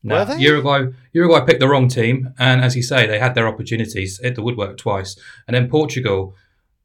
No, 0.02 0.24
Uruguay 0.38 0.86
Uruguay 1.12 1.40
picked 1.44 1.60
the 1.60 1.68
wrong 1.68 1.88
team, 1.88 2.32
and 2.38 2.62
as 2.62 2.74
you 2.74 2.82
say, 2.82 3.06
they 3.06 3.18
had 3.18 3.34
their 3.34 3.48
opportunities, 3.48 4.18
hit 4.22 4.34
the 4.34 4.42
woodwork 4.42 4.78
twice, 4.78 5.16
and 5.46 5.54
then 5.54 5.68
Portugal. 5.68 6.34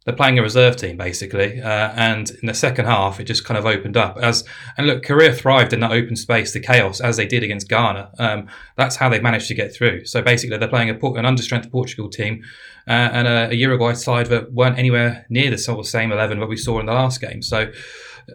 They're 0.03 0.15
playing 0.15 0.37
a 0.37 0.43
reserve 0.43 0.75
team 0.75 0.97
basically, 0.97 1.59
uh, 1.59 1.91
and 1.95 2.29
in 2.29 2.45
the 2.45 2.53
second 2.53 2.85
half, 2.85 3.19
it 3.19 3.23
just 3.23 3.43
kind 3.43 3.57
of 3.57 3.65
opened 3.65 3.97
up. 3.97 4.17
As 4.21 4.43
and 4.77 4.85
look, 4.85 5.01
Korea 5.01 5.33
thrived 5.33 5.73
in 5.73 5.79
that 5.79 5.91
open 5.91 6.15
space, 6.15 6.53
the 6.53 6.59
chaos, 6.59 7.01
as 7.01 7.17
they 7.17 7.25
did 7.25 7.41
against 7.41 7.67
Ghana. 7.67 8.11
Um, 8.19 8.47
that's 8.75 8.97
how 8.97 9.09
they 9.09 9.19
managed 9.19 9.47
to 9.47 9.55
get 9.55 9.73
through. 9.73 10.05
So 10.05 10.21
basically, 10.21 10.57
they're 10.57 10.67
playing 10.67 10.91
a, 10.91 10.93
an 10.93 11.25
understrength 11.25 11.71
Portugal 11.71 12.07
team 12.07 12.43
uh, 12.87 12.91
and 12.91 13.27
a, 13.27 13.49
a, 13.49 13.55
Uruguay 13.55 13.93
side 13.93 14.27
that 14.27 14.53
weren't 14.53 14.77
anywhere 14.77 15.25
near 15.29 15.49
the 15.49 15.57
sort 15.57 15.79
of 15.79 15.87
same 15.87 16.11
eleven 16.11 16.39
that 16.39 16.45
we 16.45 16.57
saw 16.57 16.79
in 16.79 16.85
the 16.85 16.93
last 16.93 17.19
game. 17.19 17.41
So 17.41 17.71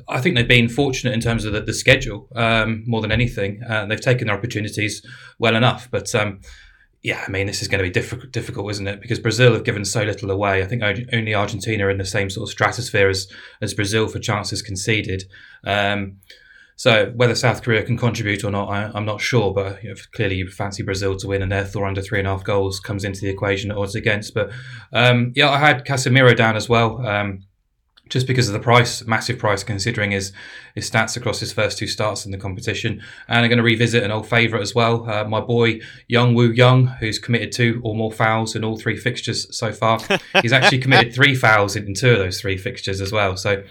I 0.09 0.21
think 0.21 0.37
they've 0.37 0.47
been 0.47 0.69
fortunate 0.69 1.15
in 1.15 1.21
terms 1.21 1.45
of 1.45 1.53
the, 1.53 1.61
the 1.61 1.73
schedule 1.73 2.29
um, 2.35 2.85
more 2.87 3.01
than 3.01 3.13
anything. 3.13 3.63
Uh, 3.69 3.87
they've 3.87 4.01
taken 4.01 4.27
their 4.27 4.37
opportunities 4.37 5.05
well 5.39 5.57
enough, 5.57 5.91
but. 5.91 6.15
Um, 6.15 6.41
yeah, 7.03 7.25
I 7.27 7.31
mean, 7.31 7.47
this 7.47 7.63
is 7.63 7.69
going 7.69 7.79
to 7.79 7.89
be 7.89 7.91
difficult, 7.91 8.31
difficult, 8.31 8.71
isn't 8.73 8.87
it? 8.87 9.01
Because 9.01 9.19
Brazil 9.19 9.55
have 9.55 9.65
given 9.65 9.87
so 9.87 10.03
little 10.03 10.31
away. 10.31 10.63
I 10.63 10.67
think 10.67 10.83
only 10.83 11.35
Argentina 11.35 11.87
are 11.87 11.91
in 11.91 11.97
the 11.97 12.05
same 12.05 12.29
sort 12.29 12.47
of 12.47 12.53
stratosphere 12.53 13.09
as, 13.09 13.27
as 13.63 13.73
Brazil 13.73 14.07
for 14.07 14.19
chances 14.19 14.61
conceded. 14.61 15.25
Um, 15.65 16.19
so 16.81 17.13
whether 17.15 17.35
South 17.35 17.63
Korea 17.63 17.83
can 17.83 17.99
contribute 17.99 18.43
or 18.43 18.51
not, 18.51 18.69
I, 18.71 18.97
am 18.97 19.05
not 19.05 19.21
sure. 19.21 19.53
But 19.53 19.83
you 19.83 19.91
know, 19.91 19.97
clearly, 20.13 20.37
you 20.37 20.49
fancy 20.49 20.83
Brazil 20.83 21.15
to 21.17 21.29
win, 21.29 21.43
and 21.43 21.53
therefore 21.53 21.87
under 21.87 22.01
three 22.01 22.19
and 22.19 22.29
a 22.29 22.31
half 22.31 22.43
goals 22.43 22.81
comes 22.81 23.05
into 23.05 23.21
the 23.21 23.29
equation 23.29 23.71
at 23.71 23.77
odds 23.77 23.95
against. 23.95 24.33
But 24.33 24.51
um, 24.93 25.33
yeah, 25.35 25.51
I 25.51 25.59
had 25.59 25.85
Casemiro 25.85 26.35
down 26.35 26.57
as 26.57 26.71
well. 26.71 27.07
Um, 27.07 27.45
just 28.11 28.27
because 28.27 28.49
of 28.49 28.53
the 28.53 28.61
price, 28.61 29.07
massive 29.07 29.39
price 29.39 29.63
considering 29.65 30.11
his 30.11 30.33
his 30.75 30.91
stats 30.91 31.17
across 31.17 31.41
his 31.41 31.53
first 31.53 31.79
two 31.79 31.87
starts 31.87 32.27
in 32.27 32.33
the 32.33 32.39
competition. 32.39 33.01
And 33.29 33.39
I'm 33.39 33.49
going 33.49 33.59
to 33.59 33.63
revisit 33.63 34.03
an 34.03 34.11
old 34.11 34.29
favourite 34.29 34.63
as 34.63 34.75
well, 34.75 35.09
uh, 35.09 35.25
my 35.25 35.41
boy 35.41 35.81
Jung 36.09 36.35
Woo-young, 36.35 36.89
who's 37.01 37.19
committed 37.19 37.53
two 37.53 37.81
or 37.83 37.95
more 37.95 38.13
fouls 38.13 38.55
in 38.55 38.65
all 38.65 38.77
three 38.77 38.97
fixtures 38.97 39.57
so 39.57 39.73
far. 39.73 40.01
He's 40.43 40.53
actually 40.53 40.79
committed 40.79 41.15
three 41.15 41.35
fouls 41.35 41.77
in, 41.77 41.95
two 41.95 42.11
of 42.11 42.19
those 42.19 42.41
three 42.41 42.57
fixtures 42.57 43.01
as 43.01 43.13
well. 43.13 43.37
So 43.37 43.63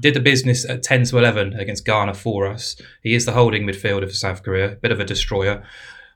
did 0.00 0.14
the 0.14 0.20
business 0.20 0.68
at 0.68 0.82
10 0.82 1.04
to 1.04 1.18
11 1.18 1.54
against 1.54 1.84
Ghana 1.84 2.14
for 2.14 2.46
us. 2.46 2.76
He 3.02 3.14
is 3.14 3.24
the 3.24 3.32
holding 3.32 3.64
midfielder 3.64 4.08
for 4.08 4.14
South 4.14 4.42
Korea, 4.42 4.72
a 4.72 4.76
bit 4.76 4.92
of 4.92 5.00
a 5.00 5.04
destroyer 5.04 5.62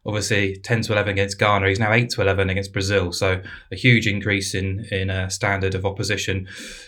obviously 0.07 0.57
10 0.57 0.83
to 0.83 0.93
11 0.93 1.13
against 1.13 1.39
Ghana. 1.39 1.69
He's 1.69 1.81
now 1.81 1.93
8 1.93 2.09
to 2.11 2.23
11 2.23 2.49
against 2.49 2.73
Brazil. 2.73 3.13
So 3.13 3.43
a 3.73 3.77
huge 3.77 4.07
increase 4.07 4.55
in 4.55 4.87
in 4.91 5.11
uh, 5.11 5.29
standard 5.29 5.75
of 5.75 5.85
opposition. 5.85 6.47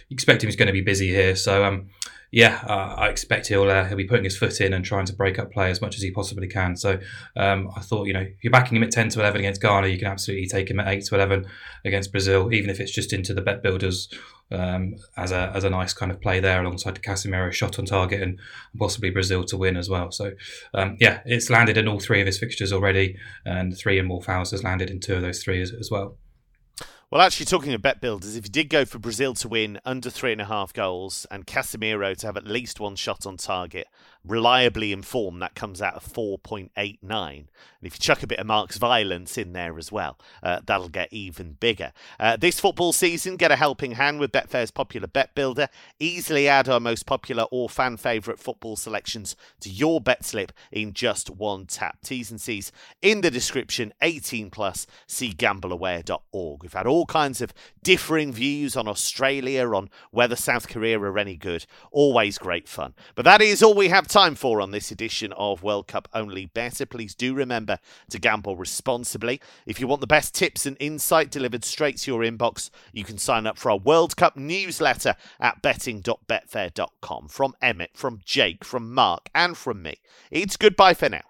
You 0.08 0.14
expect 0.14 0.42
him 0.42 0.48
he's 0.48 0.56
going 0.56 0.68
to 0.68 0.72
be 0.72 0.80
busy 0.80 1.08
here. 1.08 1.34
So 1.36 1.64
um, 1.64 1.88
yeah, 2.30 2.60
uh, 2.66 2.94
I 2.98 3.08
expect 3.08 3.48
he'll 3.48 3.70
uh, 3.70 3.84
he'll 3.84 3.96
be 3.96 4.04
putting 4.04 4.24
his 4.24 4.36
foot 4.36 4.60
in 4.60 4.72
and 4.72 4.84
trying 4.84 5.06
to 5.06 5.14
break 5.14 5.38
up 5.38 5.50
play 5.50 5.70
as 5.70 5.80
much 5.80 5.96
as 5.96 6.02
he 6.02 6.10
possibly 6.10 6.46
can. 6.46 6.76
So 6.76 6.98
um, 7.36 7.70
I 7.74 7.80
thought, 7.80 8.06
you 8.06 8.12
know, 8.12 8.20
if 8.20 8.44
you're 8.44 8.50
backing 8.50 8.76
him 8.76 8.82
at 8.82 8.90
ten 8.90 9.08
to 9.10 9.20
eleven 9.20 9.40
against 9.40 9.62
Ghana, 9.62 9.86
you 9.88 9.98
can 9.98 10.08
absolutely 10.08 10.46
take 10.46 10.70
him 10.70 10.78
at 10.78 10.88
eight 10.88 11.04
to 11.06 11.14
eleven 11.14 11.46
against 11.84 12.12
Brazil, 12.12 12.52
even 12.52 12.68
if 12.68 12.80
it's 12.80 12.92
just 12.92 13.12
into 13.12 13.32
the 13.32 13.40
bet 13.40 13.62
builders 13.62 14.08
um, 14.50 14.94
as 15.16 15.32
a 15.32 15.52
as 15.54 15.64
a 15.64 15.70
nice 15.70 15.92
kind 15.92 16.10
of 16.10 16.20
play 16.20 16.40
there 16.40 16.60
alongside 16.60 16.96
the 16.96 17.00
Casemiro 17.00 17.52
shot 17.52 17.78
on 17.78 17.84
target 17.84 18.22
and 18.22 18.38
possibly 18.78 19.10
Brazil 19.10 19.44
to 19.44 19.56
win 19.56 19.76
as 19.76 19.88
well. 19.88 20.10
So 20.10 20.32
um, 20.74 20.96
yeah, 21.00 21.20
it's 21.24 21.50
landed 21.50 21.76
in 21.76 21.88
all 21.88 22.00
three 22.00 22.20
of 22.20 22.26
his 22.26 22.38
fixtures 22.38 22.72
already, 22.72 23.16
and 23.44 23.76
three 23.76 23.98
and 23.98 24.08
more 24.08 24.22
fouls 24.22 24.50
has 24.52 24.64
landed 24.64 24.90
in 24.90 25.00
two 25.00 25.14
of 25.14 25.22
those 25.22 25.42
three 25.42 25.60
as, 25.60 25.72
as 25.72 25.90
well. 25.90 26.16
Well, 27.10 27.22
actually, 27.22 27.46
talking 27.46 27.72
of 27.72 27.80
bet 27.80 28.02
builders, 28.02 28.36
if 28.36 28.44
you 28.44 28.50
did 28.50 28.68
go 28.68 28.84
for 28.84 28.98
Brazil 28.98 29.32
to 29.36 29.48
win 29.48 29.80
under 29.86 30.10
three 30.10 30.32
and 30.32 30.42
a 30.42 30.44
half 30.44 30.74
goals 30.74 31.26
and 31.30 31.46
Casemiro 31.46 32.14
to 32.18 32.26
have 32.26 32.36
at 32.36 32.46
least 32.46 32.80
one 32.80 32.96
shot 32.96 33.24
on 33.24 33.38
target, 33.38 33.86
reliably 34.28 34.92
informed, 34.92 35.42
that 35.42 35.54
comes 35.54 35.82
out 35.82 35.94
of 35.94 36.04
4.89. 36.04 37.46
And 37.80 37.86
if 37.86 37.94
you 37.94 38.00
chuck 38.00 38.22
a 38.22 38.26
bit 38.26 38.38
of 38.38 38.46
Mark's 38.46 38.76
violence 38.76 39.38
in 39.38 39.52
there 39.52 39.78
as 39.78 39.92
well, 39.92 40.18
uh, 40.42 40.60
that'll 40.66 40.88
get 40.88 41.12
even 41.12 41.52
bigger. 41.52 41.92
Uh, 42.18 42.36
this 42.36 42.58
football 42.58 42.92
season, 42.92 43.36
get 43.36 43.52
a 43.52 43.56
helping 43.56 43.92
hand 43.92 44.18
with 44.18 44.32
Betfair's 44.32 44.70
popular 44.70 45.06
bet 45.06 45.34
builder. 45.34 45.68
Easily 46.00 46.48
add 46.48 46.68
our 46.68 46.80
most 46.80 47.06
popular 47.06 47.44
or 47.50 47.68
fan 47.68 47.96
favourite 47.96 48.40
football 48.40 48.76
selections 48.76 49.36
to 49.60 49.70
your 49.70 50.00
bet 50.00 50.24
slip 50.24 50.52
in 50.72 50.92
just 50.92 51.30
one 51.30 51.66
tap. 51.66 51.98
T's 52.02 52.30
and 52.30 52.40
C's 52.40 52.72
in 53.00 53.20
the 53.20 53.30
description. 53.30 53.92
18 54.02 54.50
plus. 54.50 54.86
See 55.06 55.32
gambleaware.org. 55.32 56.62
We've 56.62 56.72
had 56.72 56.86
all 56.86 57.06
kinds 57.06 57.40
of 57.40 57.54
differing 57.82 58.32
views 58.32 58.76
on 58.76 58.88
Australia, 58.88 59.72
on 59.72 59.88
whether 60.10 60.36
South 60.36 60.68
Korea 60.68 60.98
are 60.98 61.18
any 61.18 61.36
good. 61.36 61.64
Always 61.92 62.38
great 62.38 62.68
fun. 62.68 62.94
But 63.14 63.24
that 63.24 63.40
is 63.40 63.62
all 63.62 63.74
we 63.74 63.88
have 63.88 64.08
time 64.18 64.34
for 64.34 64.60
on 64.60 64.72
this 64.72 64.90
edition 64.90 65.32
of 65.34 65.62
World 65.62 65.86
Cup 65.86 66.08
Only 66.12 66.46
Bettor. 66.46 66.86
Please 66.86 67.14
do 67.14 67.34
remember 67.34 67.78
to 68.10 68.18
gamble 68.18 68.56
responsibly. 68.56 69.40
If 69.64 69.78
you 69.78 69.86
want 69.86 70.00
the 70.00 70.08
best 70.08 70.34
tips 70.34 70.66
and 70.66 70.76
insight 70.80 71.30
delivered 71.30 71.64
straight 71.64 71.98
to 71.98 72.10
your 72.10 72.22
inbox, 72.22 72.70
you 72.92 73.04
can 73.04 73.16
sign 73.16 73.46
up 73.46 73.56
for 73.56 73.70
our 73.70 73.78
World 73.78 74.16
Cup 74.16 74.36
newsletter 74.36 75.14
at 75.38 75.62
betting.betfair.com. 75.62 77.28
From 77.28 77.54
Emmett, 77.62 77.92
from 77.94 78.18
Jake, 78.24 78.64
from 78.64 78.92
Mark, 78.92 79.30
and 79.36 79.56
from 79.56 79.82
me, 79.82 80.00
it's 80.32 80.56
goodbye 80.56 80.94
for 80.94 81.08
now. 81.08 81.22